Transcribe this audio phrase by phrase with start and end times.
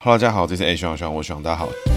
[0.00, 1.87] 哈喽，大家好，这是 A 徐朗，我徐朗，大家好。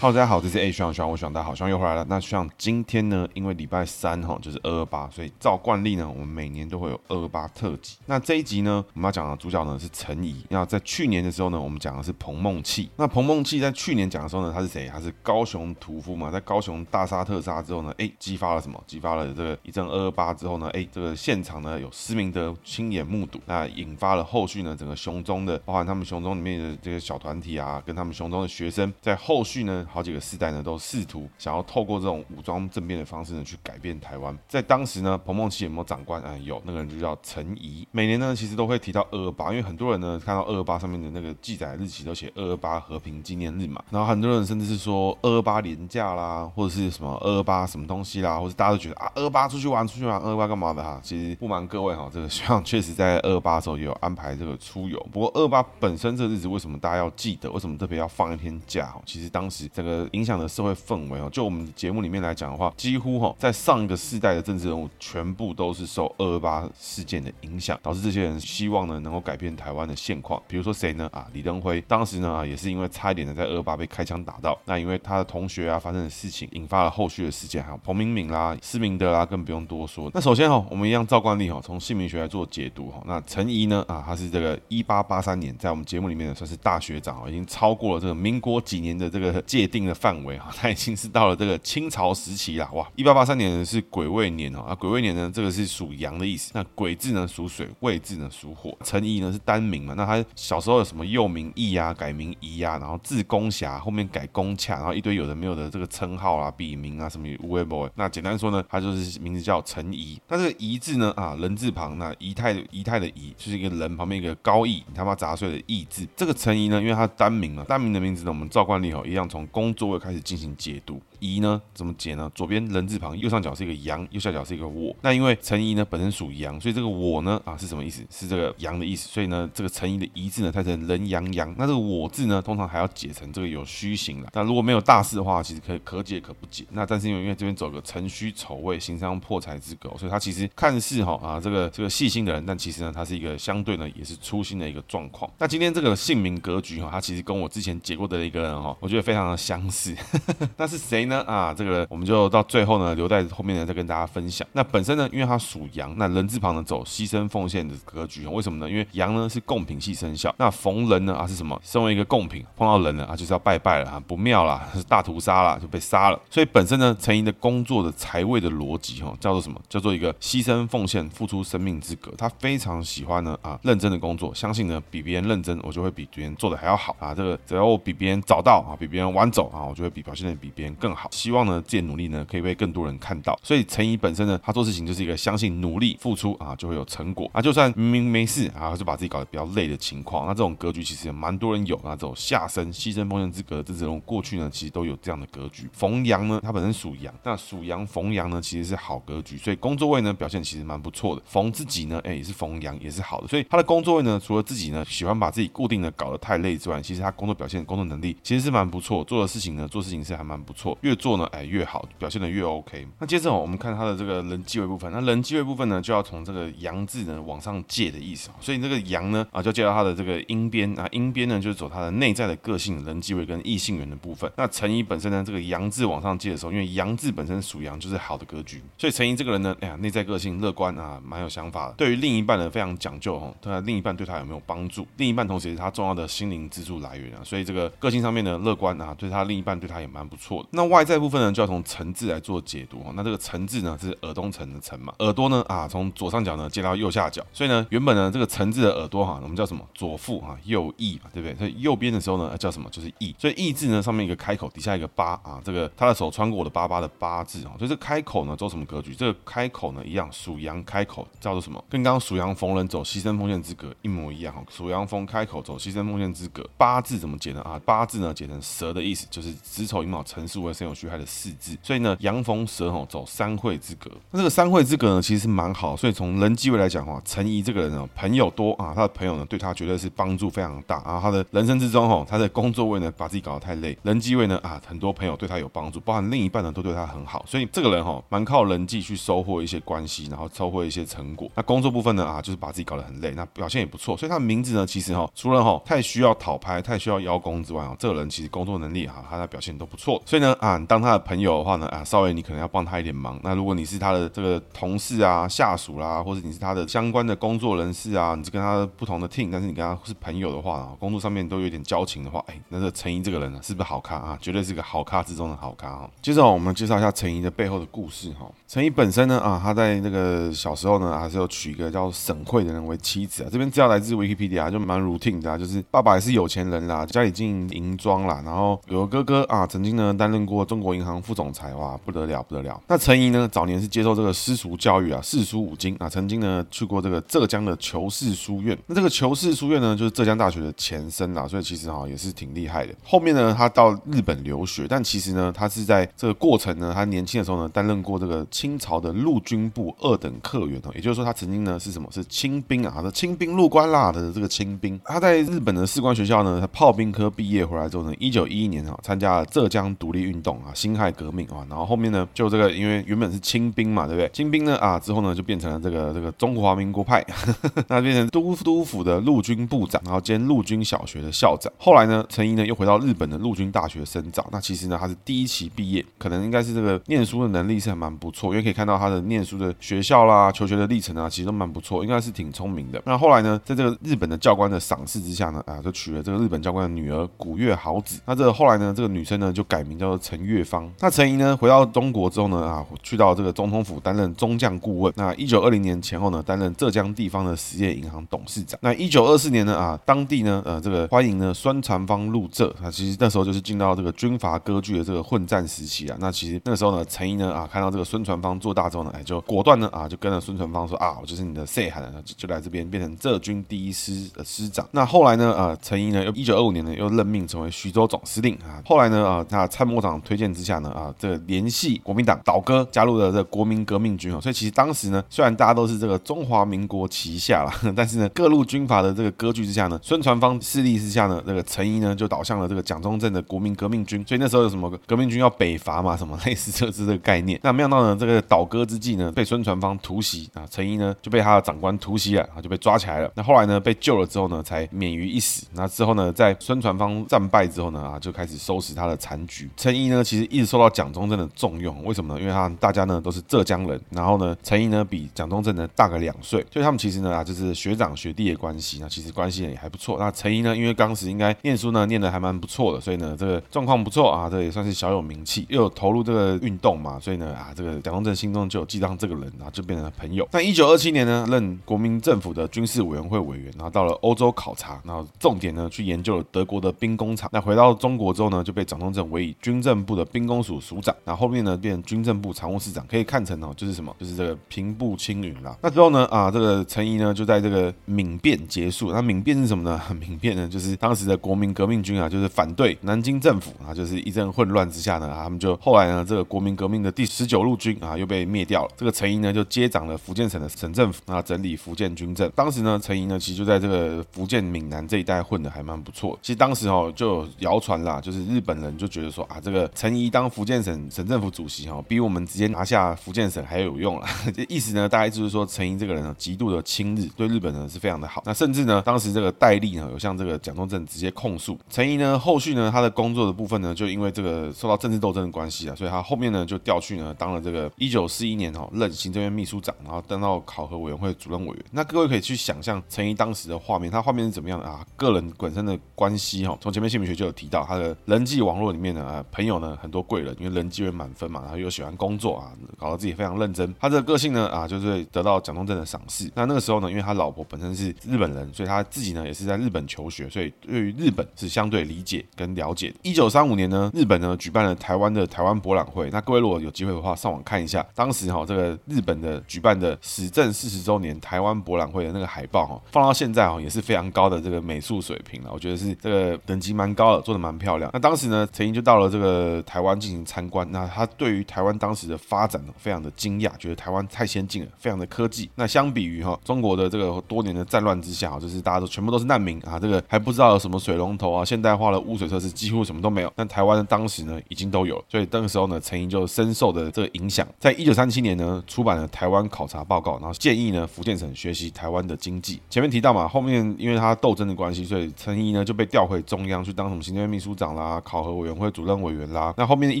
[0.00, 2.06] 好大家好，这是 A 徐朗，徐朗，我徐朗，大家好，徐朗又回来了。
[2.08, 7.96] 那像今天呢，因为礼拜三哈就是二二八，所以照惯例呢，我们每年都会有二二八特辑。
[8.06, 10.46] 那这一集呢，我们要讲的主角呢是陈怡。
[10.50, 12.88] 那在去年的时候呢，我们讲的是彭孟缉。
[12.94, 14.86] 那彭孟缉在去年讲的时候呢，他是谁？
[14.86, 18.80] 他是高雄屠夫嘛，在高雄大杀特杀之后呢，哎，激发了什么？
[18.86, 29.84] 激发了这个一阵二二八之后呢，哎，这个现场呢有施明德亲眼目睹，那引发了后续呢整个雄中的，包含他们雄中里面的这个小团体啊，跟他们雄中的学生，在后续呢。
[29.90, 34.36] 好几个世代呢，都试图想要透过这种武装政变的方式呢，去改变台湾。
[34.46, 36.22] 在当时呢，彭孟缉有没有长官？
[36.22, 37.86] 啊、有，那个人就叫陈沂。
[37.90, 43.82] 每年呢，其实都会提到二二八，因为很多人呢看到二二八上面的那个记载日期都写二二八和平纪念日嘛。
[43.90, 51.00] 然后很多人甚至是说二二八连假啦，或者是什么二二八什么东西啦，或者大家都觉得啊，二二八出去玩，出去玩，二二八干嘛的哈？
[51.02, 54.98] 其实不瞒各位哈，这个徐朗确实在二二八的时候也有安排这个出游。
[55.12, 57.50] 不过二二八本身这个日子为什么大家要记得？
[57.50, 58.94] 为什么特别要放一天假？
[59.06, 60.08] 其实当时这个。
[60.12, 70.42] 影响的社会氛围哦，就我们节目里面来讲的话，几乎哈在上一个世代的政治人物全部都是受二二八事件的影响，导致这些人希望呢能够改变台湾的现况。
[70.48, 71.08] 比如说谁呢？
[71.12, 77.62] 啊，李登辉当时呢啊也是因为差一点的在二二八被开枪打到，那因为他的同学啊发生的事情，引发了后续的事件。
[77.62, 80.10] 还有彭明敏啦、施明德啦，更不用多说。
[80.14, 83.02] 那首先哈，我们一样照惯例哈，从姓名学来做解读哈。
[83.06, 90.18] 那陈怡呢啊，他是这个一八八三年在我们节目里面呢算是大学长啊，已经超过了这个民国几年的这个界定的范。
[90.24, 92.86] 围哈， 它已经是到了这个清朝时期了哇！
[92.96, 98.76] 一八八三年呢是癸未年哦，啊癸未年呢这个是属阳的意思，那癸字呢属水，未字呢属火。
[98.82, 107.88] 陈怡呢是单名嘛，那他小时候有什么幼名义、啊，改名怡啊，然后字公侠，后面改公洽，然后一堆有的没有的这个称号啊、笔名啊什么无为 boy。
[107.94, 110.20] 那简单说呢，他就是名字叫陈怡。
[110.28, 116.06] 那这个怡字呢啊人字旁，那仪态仪态的仪就是一个人旁边一个高义，你他妈杂碎的义字。
[116.16, 119.98] 这个陈怡呢，因为他单名嘛，单名的名字呢，我们照惯例哈，一样从工作会。
[119.98, 121.00] 开始进行解读。
[121.20, 122.30] 宜呢怎么解呢？
[122.34, 124.94] 左边人字旁，右上角是一个阳，右下角是一个我。
[125.02, 128.04] 那因为陈怡呢本身属阳，所以这个我呢啊是什么意思？
[128.10, 129.08] 是这个阳的意思。
[129.08, 131.54] 所以呢这个陈怡的怡字呢，它成人阳阳。
[131.58, 134.28] 那这个我字呢，通常还要解成这个有虚形了。
[134.32, 136.64] 那如果没有大事的话，其实可以可解可不解。
[136.70, 145.30] 那但是因为因为这边走个辰戌丑未，刑伤破财之格，所以他其实看似哈啊这个这个细心的人，但其实呢他是一个相对呢也是粗心的一个状况。
[145.38, 149.94] 那今天这个姓名格局哈，他其实跟我之前解过的一个人哈，我觉得非常的相似。
[150.56, 151.22] 那是谁呢？
[151.26, 151.86] 啊这个。
[151.88, 154.46] 我们就到最后呢，留在后面呢再跟大家分享。
[154.52, 158.26] 那本身呢，因为它属羊，那人字旁呢走牺牲奉献的格局。
[158.26, 158.70] 为什么呢？
[158.70, 161.58] 因为羊呢是贡品系生肖，那逢人呢啊是什么？
[161.62, 166.20] 身为一个贡品，碰到人了啊就是要拜拜了啊，不妙啦， 是大屠杀了，就被杀了。
[166.30, 169.60] 所以本身呢，陈沂的工作的财位的逻辑哈，叫做什么？
[169.68, 172.12] 叫做一个牺牲奉献、付出生命之格。
[172.18, 177.14] 他非常喜欢呢啊认真的工作，相信呢比别人认真，我就会比别人做的还要好啊。
[177.14, 180.97] 这个只要我比别人早到啊，比别人晚走啊，我就会比表现的比别人更好。
[180.98, 181.62] 好希望呢。
[181.68, 183.38] 自己努力呢，可以被更多人看到。
[183.42, 187.42] 所以陈怡本身呢，他做事情就是一个相信努力付出啊，就会有成果啊。
[187.42, 191.78] 就算明明没事啊，就把自己搞得比较累的情况，那这种格局其实也蛮多人有。
[191.84, 195.68] 那这种下身牺牲奉献之格，这种过去呢，其实都有这样的格局。
[195.72, 199.36] 逢阳呢，他本身属羊，那属羊逢阳呢，其实是好格局。
[199.36, 201.22] 所以工作位呢，表现其实蛮不错的。
[201.26, 203.28] 逢自己呢，哎，也是逢阳，也是好的。
[203.28, 210.76] 所以他的工作位呢，除了自己呢喜欢把自己固定的搞得太累之外，其实他工作表现、工作能力其实是蛮不错，做的事情呢，做事情是还蛮不错。
[210.88, 212.42] 越做呢，哎，越好，表现的越。
[212.42, 224.32] OK，那接着我们看他的这个人际位部分，那人际位部分呢，就要从这个阳字呢往上借的意思，所以这个阳呢啊，就借到他的这个阴边啊，阴边呢就是走他的内在的个性、人际位跟异性缘的部分。
[224.36, 234.86] 那陈怡本身呢，这个阳字往上借的时候，因为阳字本身属阳，就是好的格局，所以陈怡这个人呢，哎呀，内在个性乐观啊，蛮有想法的，对于另一半呢非常讲究哦，他另一半对他有没有帮助？
[234.96, 240.48] 另一半同时也是他重要的心灵支柱来源啊，所以这个个性上面呢乐观啊，对他另一半对他也蛮不错的。
[240.52, 242.80] 那外外在部分呢，就要从陈字来做解读。
[242.94, 249.66] 那这个陈字呢，是耳东陈的陈嘛，耳朵呢啊，从左上角呢接到右下角，所以呢，原本呢这个陈字的耳朵哈，我们叫什么？
[249.74, 251.34] 左腹啊，右翼嘛，对不对？
[251.34, 252.70] 所以右边的时候呢，叫什么？
[252.70, 253.12] 就是翼。
[253.18, 258.94] 所以翼字呢，上面一个开口，底下一个八啊，这个他的手穿过我的八八的八字啊，所以这开口呢，走什么格局？
[258.94, 261.62] 这个开口呢，一样属阳开口，叫做什么？
[261.68, 264.44] 跟刚刚属阳逢人走牺牲奉献之格一模一样哈。
[264.48, 267.40] 属阳逢开口走牺牲奉献之格，八字怎么解呢？
[267.42, 271.56] 啊，八字呢解成蛇的意思，就是子丑寅卯辰巳未申酉戌亥的四字。
[271.62, 273.90] 所以呢，阳逢蛇吼走三会之格。
[274.10, 275.76] 那这个三会之格呢，其实是蛮好。
[275.76, 280.98] 所以从人际位来讲的话，陈怡这个人呢，朋友多啊，他的朋友呢对他绝对是帮助非常大啊。
[281.00, 287.24] 他的人生之中吼，他的工作位呢把自己搞得太累，人际位呢啊，很多朋友对他有帮助，包含另一半呢都对他很好。
[287.26, 291.30] 所以这个人吼蛮靠人际去收获一些关系，然后收获一些成果。
[291.34, 293.96] 那工作部分呢啊，就是把自己搞得很累，那表现也不错。
[293.96, 300.00] 所以他的名字呢，其实哈，除了哈太需要讨拍、太需要邀功之外啊，这个人其实工作能力哈，他的表现都不错。
[300.04, 303.18] 所以呢啊，当他的朋友的话呢啊，稍微你可能要帮他一点忙。
[303.22, 314.18] 那如果你是他的这个同事啊、下属啦，或者你是他的相关的工作人士啊，你是跟他不同的 team，但是你跟他是朋友的话啊，工作上面都有点交情的话，哎，那这陈怡这个人呢，是不是好咖啊？
[314.20, 315.88] 绝对是个好咖之中的好咖啊。
[316.02, 318.26] 接着我们介绍一下陈怡的背后的故事哈。
[318.46, 323.28] 陈怡本身呢啊，他在那个小时候呢，还是有娶一个叫沈慧的人为妻子啊。
[323.30, 332.60] 这边资料来自 Wikipedia，就蛮 routine 的啊，就是爸爸也是有钱人啦，家里经营银庄啦，然后有个哥哥啊，曾经呢担任过中国银行副总裁哇，不得了不得了。
[332.66, 338.58] 那陈怡呢，早年是接受这个私塾教育啊，四书五经啊，曾经呢去过这个浙江的求是书院。
[338.66, 342.74] 那这个求是书院呢，就是浙江大学的前身啦，所以其实哈也是挺厉害的。
[342.82, 351.86] 后面呢，他到日本留学，但其实呢，他是在这个过程呢，他年轻的时候呢，担任过这个清朝的陆军部二等客员哦，也就是说他曾经呢是什么？
[351.90, 354.78] 是清兵啊，他的清兵入关啦的这个清兵。
[354.84, 364.08] 他在日本的士官学校呢，他炮兵科毕业回来之后呢，一九一一年啊，参加了浙江独立运动啊，辛亥革命啊，然后后面呢，就这个因为原本是清兵嘛，对不对？
[364.12, 367.04] 清兵呢啊之后呢，就变成了这个这个中华民国派，
[367.68, 371.52] 那变成都督府的陆军部长，然后兼陆军小学的校长。
[371.58, 374.26] 后来呢，陈沂呢又回到日本的陆军大学深造。
[374.32, 382.80] 那其实呢，他是第一期毕业，可能应该是这个念书的能力是还蛮不错，因为可以看到他的念书的学校啦、求学的历程啊，其实都蛮不错，应该是挺聪明的。
[382.84, 388.00] 那后来呢，在这个日本的教官的赏识之下呢，啊，就娶了这个日本教官的女儿古月豪子。
[388.06, 390.70] 那这个后来呢，这个女生呢就改名叫做陈月芳。
[390.80, 394.92] 那陈怡呢回到中国之后呢，啊，去到这个总统府担任中将顾问。
[394.96, 398.58] 那一九二零年前后呢，担任浙江地方的实业银行董事长。
[398.62, 402.48] 那一九二四年呢，啊，当地呢，呃，这个欢迎呢孙传芳入浙。
[402.62, 405.96] 啊，其实那时候就是进到这个军阀割据的这个混战时期啊。
[406.00, 414.66] 那其实那个时候呢，陈怡呢，啊，看到这个孙传芳做大之后呢，哎，就果断呢，啊，就跟了孙传芳说啊，我就是你的细汉，就就来这边变成浙军第一师的师长。
[414.72, 418.62] 那后来呢，呃，陈怡呢，又一九二五年呢，又任命成为徐州总司令啊。
[418.64, 424.18] 后来呢，啊，他参谋长推荐之下呢，啊，这个联系国民党倒戈，加入了这个国民革命军哦。
[424.18, 434.02] 所以其实当时呢，虽然大家都是这个中华民国旗下啦， 但是呢，各路军阀的这个割据之下呢，孙传芳势力之下呢，这个陈沂呢就倒向了这个蒋中正的国民革命军。
[434.08, 437.38] 所以那时候有什么革命军要北伐嘛，什么类似这这个概念。
[437.42, 443.12] 那没想到呢，这个倒戈之际呢，被孙传芳突袭啊，陈沂呢就被他的长官突袭了，啊，就被抓起来了。
[443.14, 445.46] 那后来呢，被救了之后呢，才免于一死。
[445.52, 449.50] 那之后呢，在孙传芳战败之后呢，啊，就开始收拾他的残局。
[449.56, 452.20] 陈沂呢，那其实一直受到蒋中正的重用，为什么呢？
[452.20, 458.78] 因为他大家呢都是浙江人，然后呢，陈沂呢比蒋中正呢大个两岁，所以他们其实呢啊就是学长学弟的关系。
[458.80, 459.96] 那其实关系也还不错。
[459.98, 470.28] 那陈沂呢，因为当时应该念书呢念得还蛮不错的，所以呢这个状况不错啊，这也算是小有名气，又有投入这个运动嘛，所以呢啊这个蒋中正心中就有记上这个人，然后就变成了朋友。
[470.30, 477.28] 那一九二七年呢，任国民政府的军事委员会委员，然后到了欧洲考察，然后重点呢去研究了德国的兵工厂。
[477.32, 485.56] 那回到中国之后呢，就被蒋中正委以军政部的兵工署署长，那后，面呢变军政部常务市长，可以看成哦就是什么，就是这个平步青云啦。
[485.62, 488.92] 那之后呢啊，这个陈仪呢就在这个闽变结束。
[488.92, 489.80] 那闽变是什么呢？
[489.98, 498.70] 闽变呢就是当时的国民革命军啊，就是反对南京政府啊，就是一阵混乱之下呢，他们就后来呢这个国民革命的第十九路军啊又被灭掉了。
[498.76, 502.30] 这个陈仪呢就接掌了福建省的省政府啊，整理福建军政。
[502.34, 506.18] 当时呢陈仪呢其实就在这个福建闽南这一带混的还蛮不错。
[506.20, 514.06] 其实当时哦就有谣传啦，就是日本人就觉得说啊这个陈沂当福建省省政府主席哈，比我们直接拿下福建省还要有用了。
[514.34, 518.20] 这意思呢大概就是说陈沂这个人呢极度的亲日，对日本人是非常的好。
[518.26, 531.64] 那甚至呢当时这个戴笠呢有向这个蒋中正直接控诉陈沂呢，后续呢他的工作的部分呢就因为这个受到政治斗争的关系啊，所以他后面呢就调去呢当了这个一九四一年哈任行政院秘书长，然后当到考核委员会主任委员。
[531.70, 534.84] 那各位可以去想象陈沂当时的画面，他画面是怎么样的啊？
[534.96, 543.74] 个人本身的关系哈，从前面姓名学就有提到，他的人际网络里面呢，朋友呢很多贵人，因为人机缘满分嘛，然后又喜欢工作啊，搞得自己非常认真。
[543.78, 546.30] 他这个个性呢啊，就是得到蒋中正的赏识。
[546.34, 552.96] 那那个时候呢，因为他老婆本身是日本人，所以他自己呢也是在日本求学，所以对于日本是相对理解跟了解的。
[553.02, 556.08] 一九三五年呢，日本呢举办了台湾的台湾博览会。
[556.10, 565.50] 那各位如果有机会的话，上网看一下，当时哈这个日本的举办的始政四十周年台湾博览会的那个海报哈，放到现在哈也是非常高的这个美术水平了。
[565.52, 567.90] 我觉得是这个等级蛮高的，做的蛮漂亮。
[567.92, 570.66] 那当时呢，陈仪就到了这个台湾进行参观。
[570.70, 575.48] 那他对于台湾当时的发展呢，非常的惊讶，觉得台湾太先进了，非常的科技。
[575.54, 583.32] 那相比于哈中国的这个多年的战乱之下，就是大家都全部都是难民啊，这个还不知道有什么水龙头啊，现代化的污水设施几乎什么都没有。
[583.36, 587.46] 但台湾的当时呢已经都有了，所以那个时候呢，陈仪就深受的这个影响。
[587.58, 592.60] 在一九三七年呢，出版了《台湾考察报告》，然后建议呢福建省学习台湾的经济。
[592.68, 599.47] 前面提到嘛，后面因为他斗争的关系，所以陈仪呢就被调回中央去当什么行政院秘书长啦、考核委员会主任委员啦。
[599.56, 600.00] 那后面一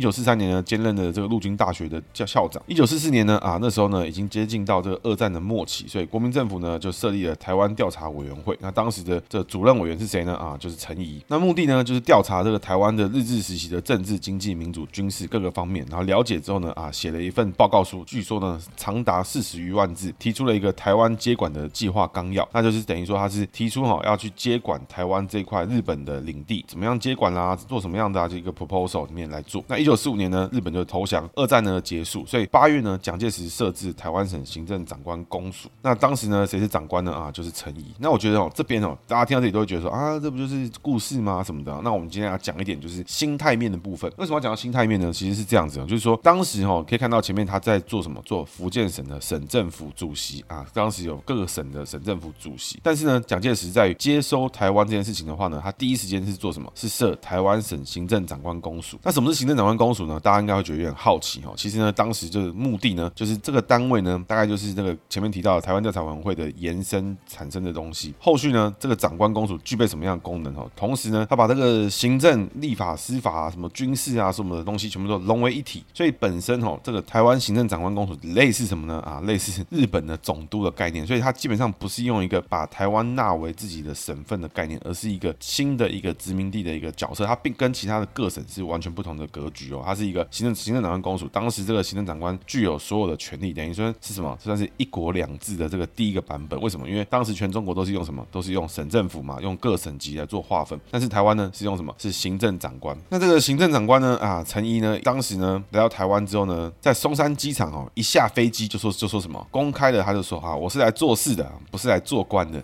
[0.00, 2.62] 九四三年呢，兼任了这个陆军大学的校校长。
[2.66, 8.56] 一九四四年呢，啊那时候呢已经接近到这个二战的末期，所以国民政府呢就设立了台湾调查委员会。
[8.60, 10.34] 那当时的这主任委员是谁呢？
[10.36, 11.22] 啊，就是陈仪。
[11.28, 22.48] 那目的呢就是调查这个台湾的日治时期的政治、经济、民主、军事各个方面，然后了解之后呢，啊写了一份报告书，据说呢长达四十余万字，提出了一个台湾接管的计划纲要。
[22.52, 29.64] 那就是等于说他是提出哈要去接管台湾这块日本的领地，怎么样接管啦，做什么样的啊这个 proposal 里面来做。
[29.68, 35.68] 那一九四五年呢，日本就投降，二战呢结束，所以八月呢，蒋介石设置台湾省行政长官公署。
[35.82, 37.12] 那当时呢，谁是长官呢？
[37.12, 37.94] 啊，就是陈仪。
[37.98, 41.42] 那我觉得哦，这边哦，大家听到这里都会觉得说啊，这不就是故事吗？
[41.42, 41.80] 什么的。
[41.82, 44.12] 那我们今天要讲一点，就是心态面的部分。
[44.16, 45.12] 为什么要讲到心态面呢？
[45.12, 48.22] 其实是这样子哦，就是说当时哦，可以看到前面他在做什么？
[48.24, 50.66] 做福建省的省政府主席啊。
[50.74, 52.78] 当时有各个省的省政府主席。
[52.82, 56.70] 但是呢，蒋介石在接收台湾这件事情的话呢，他第一时间是做什么？
[56.74, 58.98] 是设台湾省行政长官公署。
[59.02, 60.20] 那什么是行政长官公署呢？
[60.20, 61.52] 大家应该会觉得有点好奇哈。
[61.56, 68.14] 其实呢，当时就是目的呢，就是这个单位呢，大概就是这个前面提到的台湾调查委员会的延伸产生的东西。
[68.20, 70.64] 后续呢，这个长官公署具备什么样的功能哈？
[70.76, 75.82] 同时呢，他把这个行政、立法、司法啊，什么军事啊，什么的东西全部都融为一体。
[75.92, 79.00] 所以本身哈，这个台湾行政长官公署类似什么呢？
[79.00, 81.04] 啊，类似日本的总督的概念。
[81.04, 87.26] 所以它基本上不是用一个把台湾纳为自己的省份的概念，而是一个新的一个殖民地的一个角色。
[87.26, 89.82] 它并跟其他的各省是完全不同的格局哦。
[89.84, 94.36] 它是一个行政行政长官公署，当时这个行政长官具有所有的权利，等于说是什么？
[94.40, 96.60] 算是一国两制的这个第一个版本。
[96.60, 96.88] 为什么？
[96.88, 98.26] 因为当时全中国都是用什么？
[98.30, 100.78] 都是用省政府嘛，用各省级来做划分。
[100.90, 101.94] 但是台湾呢，是用什么？
[101.98, 102.96] 是行政长官。
[103.08, 104.16] 那这个行政长官呢？
[104.18, 104.98] 啊，陈仪呢？
[105.02, 109.46] 当时呢来到台湾之后呢，在松山机场哦，一下飞机就说就说什么？
[109.50, 112.62] 公开的他就说啊，我是来做事的，不是来做官的。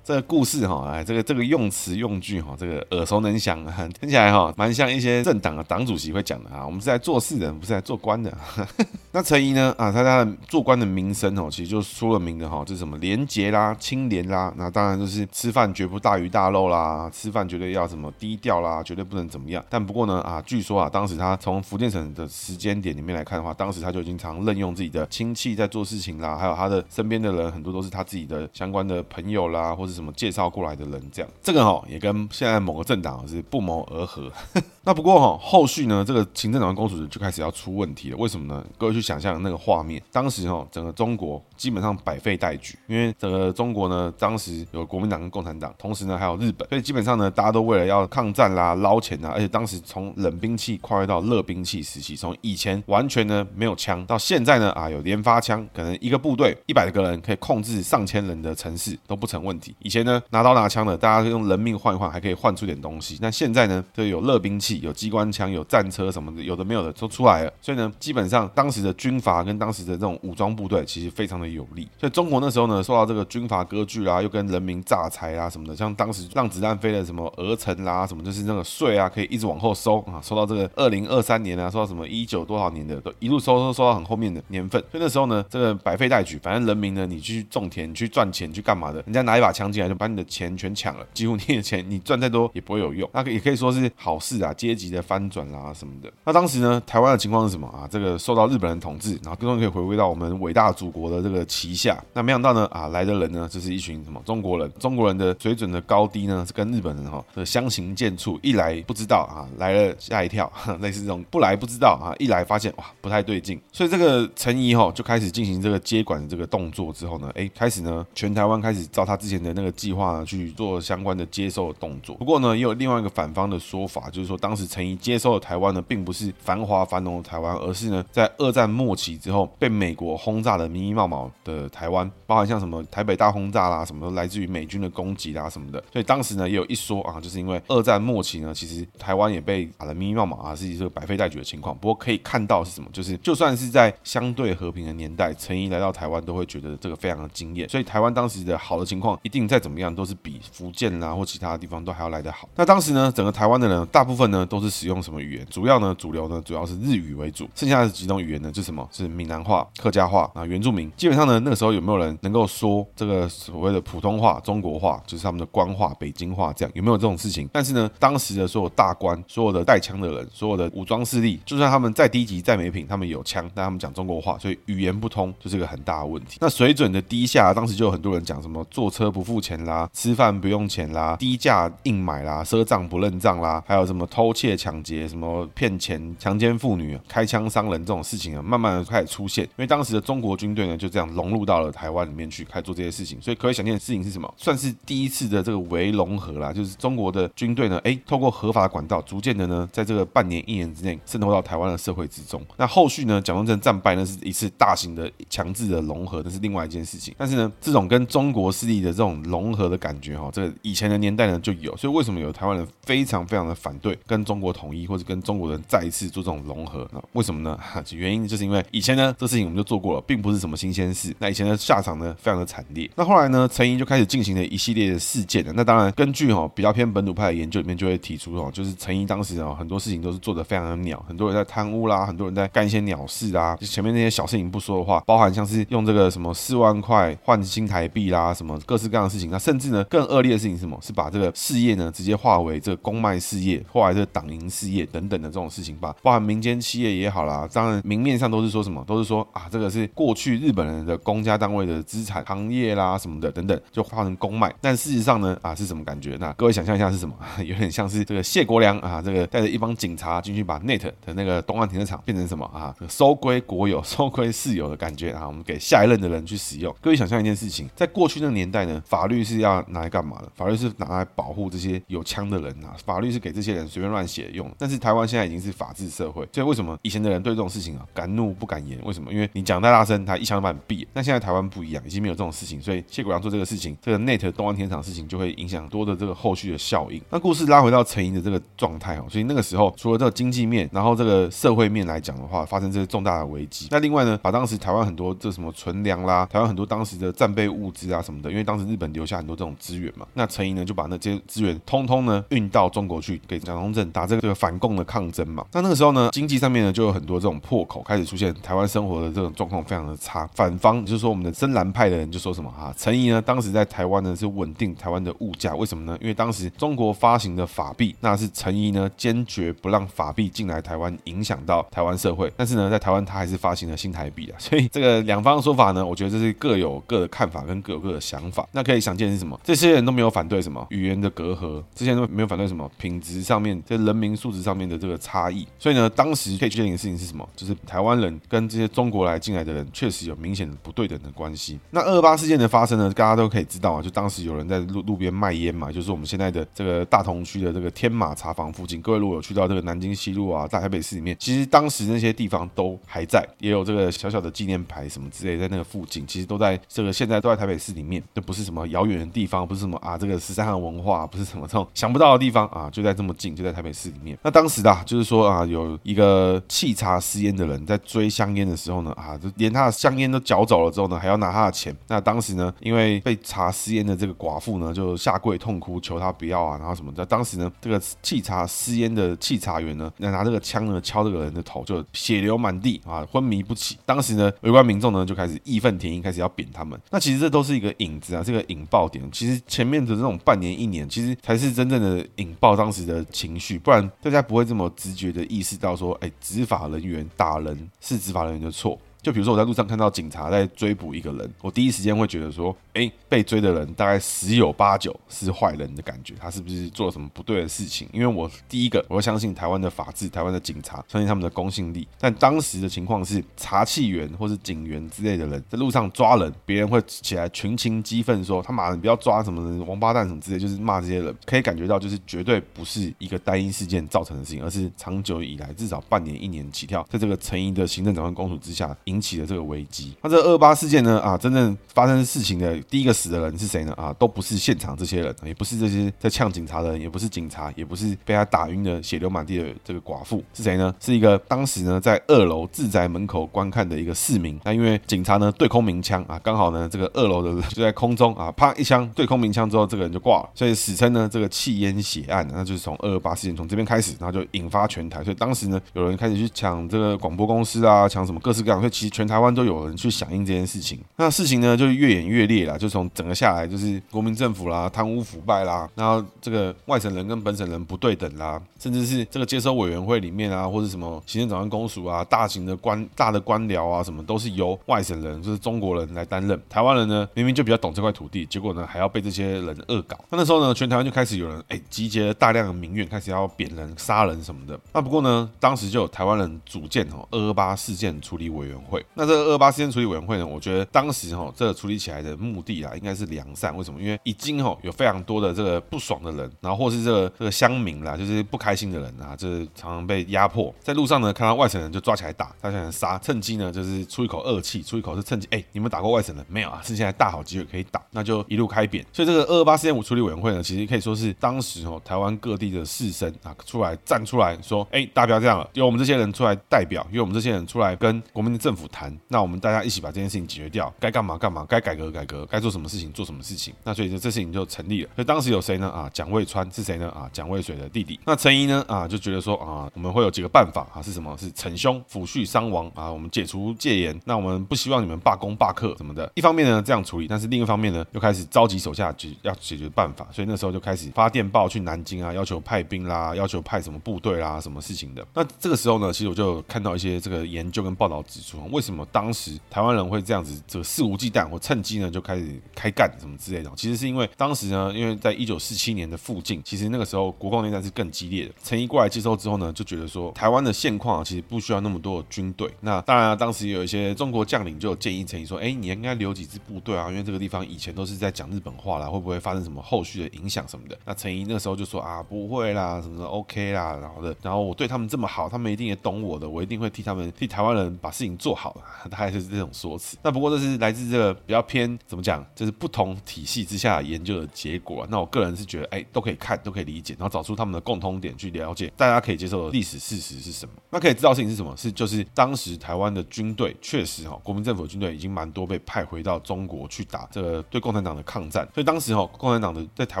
[0.06, 3.66] 这个故事哈，哎，这个这个用词用句哈，这个耳熟能详，
[4.00, 6.64] 听起来哈，蛮像一些政党的党主席会讲的啊。
[6.64, 8.32] 我们是来做事的，不是来做官的。
[9.10, 9.74] 那陈仪呢？
[9.76, 14.54] 啊，他他的做官的名声哦，其实就是出了名的哈，就是什么廉洁啦、清廉啦。
[14.56, 19.64] 那当然就是吃饭绝不大鱼大肉啦，吃饭绝对要什么低调啦，绝对不能怎么样。
[19.68, 29.95] 但不过呢，啊，据说啊，当时他从福建省的时间点里面来看的话，当时他就经常任用自己的亲戚在做事情啦，还有他的身边的人很多都是他自己的相关的朋友啦，或者。
[29.96, 34.30] 什么介绍过来的人这样，这个哈也跟现在某个政党是不谋而合。
[34.84, 38.16] 那不过哈后续呢，这个行政长官公署就开始要出问题了。
[38.16, 38.64] 为什么呢？
[38.78, 59.74] 各位去想象那个画面，当时哈整个中国基本上百废待举，因为整个中国呢，当时有国民党跟共产党，同时呢还有日本，所以基本上呢大家都为了要抗战啦、捞钱啦，而且当时从冷兵器跨越到热兵器时期，从以前完全呢没有枪，到现在呢啊有连发枪，可能一个部队一百个人可以控制上千人的城市都不成问题。
[59.86, 63.16] 以前呢，拿刀拿枪的，大家用人命换一换，还可以换出点东西。
[63.22, 67.52] 那现在呢，就有热兵器、有机关枪、有战车什么的，有的没有的都出来了。
[67.60, 71.88] 所以呢，基本上当时的军阀跟当时的这种武装部队，其实非常的有利。
[72.00, 84.82] 所以中国那时候呢，受到这个军阀割据啦，又跟人民榨财啊什么的，像当时让子弹飞的什么鹅城啦，什么就是那个税啊，可以一直往后收啊，收到这个二零二三年啊，收到什么一九多少年的，都一路收收收到很后面的年份。
[84.90, 90.16] 所以那时候呢，这个百废待举，反正人民呢，你去种田、你去赚钱、去干嘛的，人家拿一把枪进来就把你。
[90.16, 96.10] 的钱全抢了，几乎你的钱你赚再多也不会有用，那也可以说是好事啊，阶级的翻转啦什么的。
[96.24, 97.86] 那当时呢，台湾的情况是什么啊？
[97.90, 102.02] 这个受到日本人统治，然后终于可以回归到我们伟大祖国的这个旗下。
[102.14, 108.38] 那没想到呢，啊来的人呢，就是一群什么中国人，中国人的水准的高低呢，是跟日本人哈的相形见绌。
[108.42, 113.60] 一来不知道啊，来了吓一跳，类似这种不来不知道啊，一来发现哇不太对劲。
[113.70, 120.26] 所以这个陈仪哈就开始进行这个接管的这个动作之后呢，哎开始呢全台湾开始照他之前的那计划呢。
[120.26, 122.16] 去做相关的接受的动作。
[122.16, 135.82] 不过呢，也有另外一个反方的说法，就是说当时陈仪接收的台湾呢，并不是繁华繁荣的台湾，而是呢在二战末期之后被美国轰炸的密密茂茂的台湾，包含像什么台北大轰炸啦，什么都来自于美军的攻击啦什么的。
[135.92, 141.76] 所以当时呢也有一说啊，就是因为二战末期呢，其实台湾也被打得密密茂茂啊，是一个百废待举的情况。
[141.78, 147.68] 不过可以看到是什么，就是就算是在相对和平的年代，陈仪来到台湾都会觉得这个非常的惊艳。
[147.68, 152.46] 所以台湾当时的好的情况，一定在再怎么样都是比福建啦或其他的地方都还要来得好。
[152.54, 155.46] 那当时呢，整个台湾的人大部分呢都是使用什么语言？
[155.48, 158.86] 主要呢主流呢主要是日语为主，剩下的几种语言呢是什么？
[158.92, 160.92] 是闽南话、客家话啊、原住民。
[160.94, 166.72] 基本上呢那个时候有没有人能够说这个所谓的普通话、中国话，就是他们的官话、北京话这样？
[166.74, 167.48] 有没有这种事情？
[167.50, 176.36] 但是呢，当时的所有大官、所有的带枪的人、所有的武装势力，就算他们再低级、再没品，他们有枪，但他们讲中国话，所以语言不通就是一个很大的问题。
[176.40, 189.44] 那水准的低下，当时就有很多人讲什么坐车不付付钱啦，吃饭不用钱啦，低价硬买啦，赊账不认账啦，还有什么偷窃抢劫、什么骗钱、强奸妇女、开枪伤人这种事情啊，慢慢的开始出现。
[189.44, 193.20] 因为当时的中国军队呢，就这样融入到了台湾里面去，开始做这些事情。
[193.20, 194.32] 所以可以想见的事情是什么？
[194.38, 202.42] 算是第一次的这个微融合啦，就是中国的军队呢，哎，透过合法管道，逐渐的呢，在这个半年一年之内渗透到台湾的社会之中。
[202.56, 207.14] 那后续呢，蒋中正战败呢，是一次大型的强制的融合，那是另外一件事情。
[207.18, 211.76] 但是呢，这种跟中国势力的这种融合的感觉哈，这个以前的年代呢就有。
[211.76, 216.88] 所以为什么有台湾人非常非常的反对跟中国统一，或者跟中国人再一次做这种融合？
[216.92, 217.58] 那为什么呢？
[217.60, 221.14] 哈原因就是因为以前呢，这事情我们就做过了，并不是什么新鲜事。
[221.18, 222.90] 那以前的下场呢，非常的惨烈。
[222.94, 225.52] 那后来呢，陈仪就开始进行了一系列的事件了。
[225.54, 233.56] 那当然，根据哈比较偏本土派的研究里面，就会提出哦，就是陈仪当时哦很多事情都是做的非常的鸟，很多人在贪污啦，很多人在干一些鸟事啦。
[233.60, 239.30] 就前面那些小事情不说的话，包含像是用这个什么四万块换新台币啦，什么各式各样的事情。
[239.30, 240.78] 那甚至呢，更恶劣的事情是什么？
[240.82, 245.94] 是把这个事业呢直接化为这个公卖事业，化为这个党营事业等等的这种事情吧。
[246.02, 254.54] 包含民间企业也好啦，当然明面上都是说什么，都是说啊这个是过去日本人的公家单位的资产行业啦什么的等等，就化成公卖。
[254.60, 256.16] 但事实上呢，啊是什么感觉？
[256.20, 257.14] 那各位想象一下是什么？
[257.44, 262.74] 有点像是这个谢国梁啊，这个带着一帮警察进去把 NET 的那个东岸停车场变成什么啊？
[262.88, 265.26] 收归国有，收归私有的感觉啊！
[265.26, 266.74] 我们给下一任的人去使用。
[266.80, 270.28] 各位想象一件事情，在过去那个年代呢，法法律是要拿来干嘛的？
[270.34, 274.50] 法律是拿来保护这些有枪的人啊，法律是给这些人随便乱写用。
[274.58, 278.76] 但是台湾现在已经是法治社会，所以为什么以前的人对这种事情啊敢怒不敢言？
[278.82, 279.12] 为什么？
[279.12, 280.84] 因为你讲太大声，他一枪就把你毙。
[280.92, 287.00] 但现在台湾不一样，已经没有这种事情，所以谢国梁做这个事情，这个 NET 东岸停车场事情就会影响多的这个后续的效应。
[287.08, 293.68] 那故事拉回到陈仪的这个状态哦，所以那个时候除了这个经济面，然后这个社会面来讲的话，发生这些重大的危机。
[293.70, 300.06] 那另外呢，把当时台湾很多这什么存粮啦，台湾很多当时的战备物资啊什么的，因为当时日本留下很多这种资源嘛。
[300.14, 305.44] 那陈仪呢就把那些资源通通呢运到中国去，给蒋中正打这个这个反共的抗争嘛。
[305.52, 310.28] 那那个时候呢，经济上面呢就有很多这种破口开始出现，台湾生活的这种状况非常的差。
[310.34, 315.96] 反方就是说我们的深蓝派的人就说什么啊，陈仪呢当时在台湾呢是稳定台湾的物价，为什么呢？
[316.00, 322.32] 因为当时中国发行的法币，那是陈仪呢坚决不让法币进来台湾，影响到台湾社会。
[322.36, 328.46] 但是呢，在台湾他还是发行了新台币啊，所以这个两方说法呢，我觉得这是各有各的看法跟各有各的想法。
[328.52, 329.38] 那可以想见是什么？
[329.42, 335.44] 这些人都没有反对什么语言的隔阂，这些都没有反对什么品质上面、在人民素质上面的这个差异。
[335.58, 337.28] 所以呢，当时可以确定的事情是什么？
[337.34, 341.58] 就是台湾人跟这些中国来进来的人确实有明显的不对等的关系。
[341.70, 348.80] 那二八事件的发生呢，大家都可以知道啊，就当时有人在路路边卖烟嘛，就是我们现在的这个大同区的这个天马茶坊附近。
[348.80, 364.16] 各位如果有去到这个南京西路啊，在台北市里面，其实当时那些地方都还在，也有这个小小的纪念牌什么之类，在那个附近，其实都在这个现在都在台北市里面，这不是什么遥远的地方，不是什么啊这个十三行文化，不是什么这种想不到的地方啊，就在这么近，就在台北市里面。
[364.22, 371.74] 那当时的啊，就是说啊，有一个弃茶私烟的人在追香烟的时候呢，啊，就连他的香烟都缴走了之后呢，还要拿他的钱。
[371.88, 377.06] 那当时呢，因为被查私烟的这个寡妇呢，就下跪痛哭，求他不要啊，然后什么的。
[377.06, 383.78] 当时呢，这个弃茶私烟的弃茶员呢，那拿这个枪呢敲这个人的头，就血流满地啊，昏迷不起。
[383.86, 386.78] 当时呢，围观民众呢就开始义愤填膺，开始要扁他们。
[386.90, 389.04] 那其实这都是一个影子啊，这个影爆点。
[389.12, 398.78] 其实前面的这种半年一年，其实才是真正的引爆当时的情绪，不然大家不会这么直觉的意识到说，哎，执法人员打人是执法人员的错。
[399.02, 407.88] 就比如说我在路上看到警察在追捕一个人，我第一时间会觉得说，哎，被追的人大概十有八九是坏人的感觉，他是不是做了什么不对的事情？
[407.90, 411.88] 因为我第一个我会相信台湾的法治、台湾的警察，相信他们的公信力。
[411.98, 421.14] 但当时的情况是，查气员或是警员之类的人在路上抓人，别人会起来群情激愤说他妈的不要抓什么，王八蛋什么之类，就是骂这些人。
[421.24, 429.94] 可以感觉到，就是绝对不是一个单一事件造成的事情，而是长久以来至少半年、一年起跳，在这个陈仪的行政长官公署之下引起的这个危机。
[430.02, 431.00] 那这二八事件呢？
[431.00, 433.72] 啊，真正发生事情的第一个死的人是谁呢？
[433.76, 440.74] 啊，都不是现场这些人，也不是这些在呛警察的人，也不是警察，也不是被他打晕的血流满地的这个寡妇，是谁呢？
[440.80, 444.38] 是一个当时呢在二楼自宅门口观看的一个市民。
[444.44, 455.02] 那因为警察呢对空鸣枪啊，刚好呢这个二楼的人就在空中啊，啪一枪对空鸣枪之后，这个人就挂了，所以史称呢这个气烟血案，那就是从二二八事件从这边开始，然后就引发全台。
[455.04, 460.80] 所以当时呢有人开始去抢这个广播公司啊，抢什么各式各样，所以其实全台湾都有人去响应这件事情。
[460.96, 476.40] 那事情呢就越演越烈了，就从整个下来就是国民政府啦，贪污腐败啦，然后这个外省人跟本省人不对等啦，甚至是这个接收委员会里面啊，或者什么行政长官公署啊，大型的官大的官僚啊，什么都是由外省人就是中国人来担任。
[476.48, 479.98] 台湾人呢明明就比较懂这块土地，结果呢还要被这些人恶搞。
[480.10, 484.58] 那那时候呢，全台湾就开始有人哎集结了大量的民怨，开始要贬人、杀人什么的。
[484.72, 488.84] 那不过呢，当时就有台湾人组建哦二二八事件处理委员会。
[488.94, 493.54] 那这个二二八事件处理委员会呢，我觉得当时哈这个处理起来的目的啊，应该是良善。
[493.56, 493.80] 为什么？
[493.80, 506.60] 因为已经哈有非常多的这个不爽的人，然后或是这个这个乡民啦，就是不开心的人啊，就是常常被压迫，在路上呢看到外省人就抓起来打，抓起来杀，趁机呢就是出一口恶气，出一口是趁机哎，你们打过外省人没有啊？
[506.64, 508.84] 是现在大好机会可以打，那就一路开扁。
[508.92, 523.54] 所以这个二二八事件处理委员会呢，其实可以说是当时哦台湾各地的士绅啊出来站出来说，哎，大家不要这样了，由我们这些人出来代表，由我们这些人出来跟国民的政府谈，那我们大家一起把这件事情解决掉，该干嘛干嘛，该改革改革，该做什么事情做什么事情。
[523.64, 524.90] 那所以这这事情就成立了。
[524.94, 525.70] 所以当时有谁呢？
[525.70, 526.90] 啊，蒋渭川是谁呢？
[526.90, 527.98] 啊，蒋渭水的弟弟。
[528.04, 528.62] 那陈仪呢？
[528.68, 531.16] 啊，就觉得说啊，我们会有几个办法啊，是什么？
[531.16, 533.98] 是惩凶抚恤伤亡啊，我们解除戒严。
[534.04, 536.10] 那我们不希望你们罢工罢课什么的。
[536.14, 540.06] 一方面呢这样处理，但是另一方面呢又开始召集手下解要解决办法。
[540.12, 545.06] 所以那时候就开始发电报去南京啊，要求派兵啦，要求派什么部队啦，什么事情的。
[545.14, 553.50] 那这个时候呢，其实我就看到一些这个研究跟报道指出，为什么当时台湾人会这样子这个肆无忌惮，或趁机呢就开开始开干什么之类的。
[553.56, 558.32] 其实是因为当时呢，因为在一九四七年的附近，其实那个时候国共内战是更激烈的。
[558.42, 562.50] 陈仪过来接收之后呢，就觉得说台湾的现况啊，其实不需要那么多的军队。
[562.60, 570.78] 那当然啊，当时有一些中国将领就有建议陈仪说，哎，你应该留几支部队啊，因为这个地方以前都是在讲日本话啦，会不会发生什么后续的影响什么的？
[570.84, 578.54] 那陈仪那个时候就说啊，不会啦，什么的 OK 啦，然后的，然后我对他们这么好，他们一定也懂我的，我一定会替他们替台湾人把事情做好。
[578.90, 579.96] 他还是这种说辞。
[580.02, 584.86] 那不过这是来自这个比较偏怎么讲，就是不同体系之下研究的结果。
[584.88, 590.52] 那我个人是觉得，哎，都可以看，都可以理解，然后找出他们的共通点去了解，大家可以接受的历史事实是什么？
[590.70, 591.56] 那可以知道事情是什么？
[591.56, 598.46] 是就是当时台湾的军队确实哈，国民政府的军队已经蛮多被派回到中国去打这个对共产党的抗战。
[598.54, 600.00] 所以当时哈，共产党的在台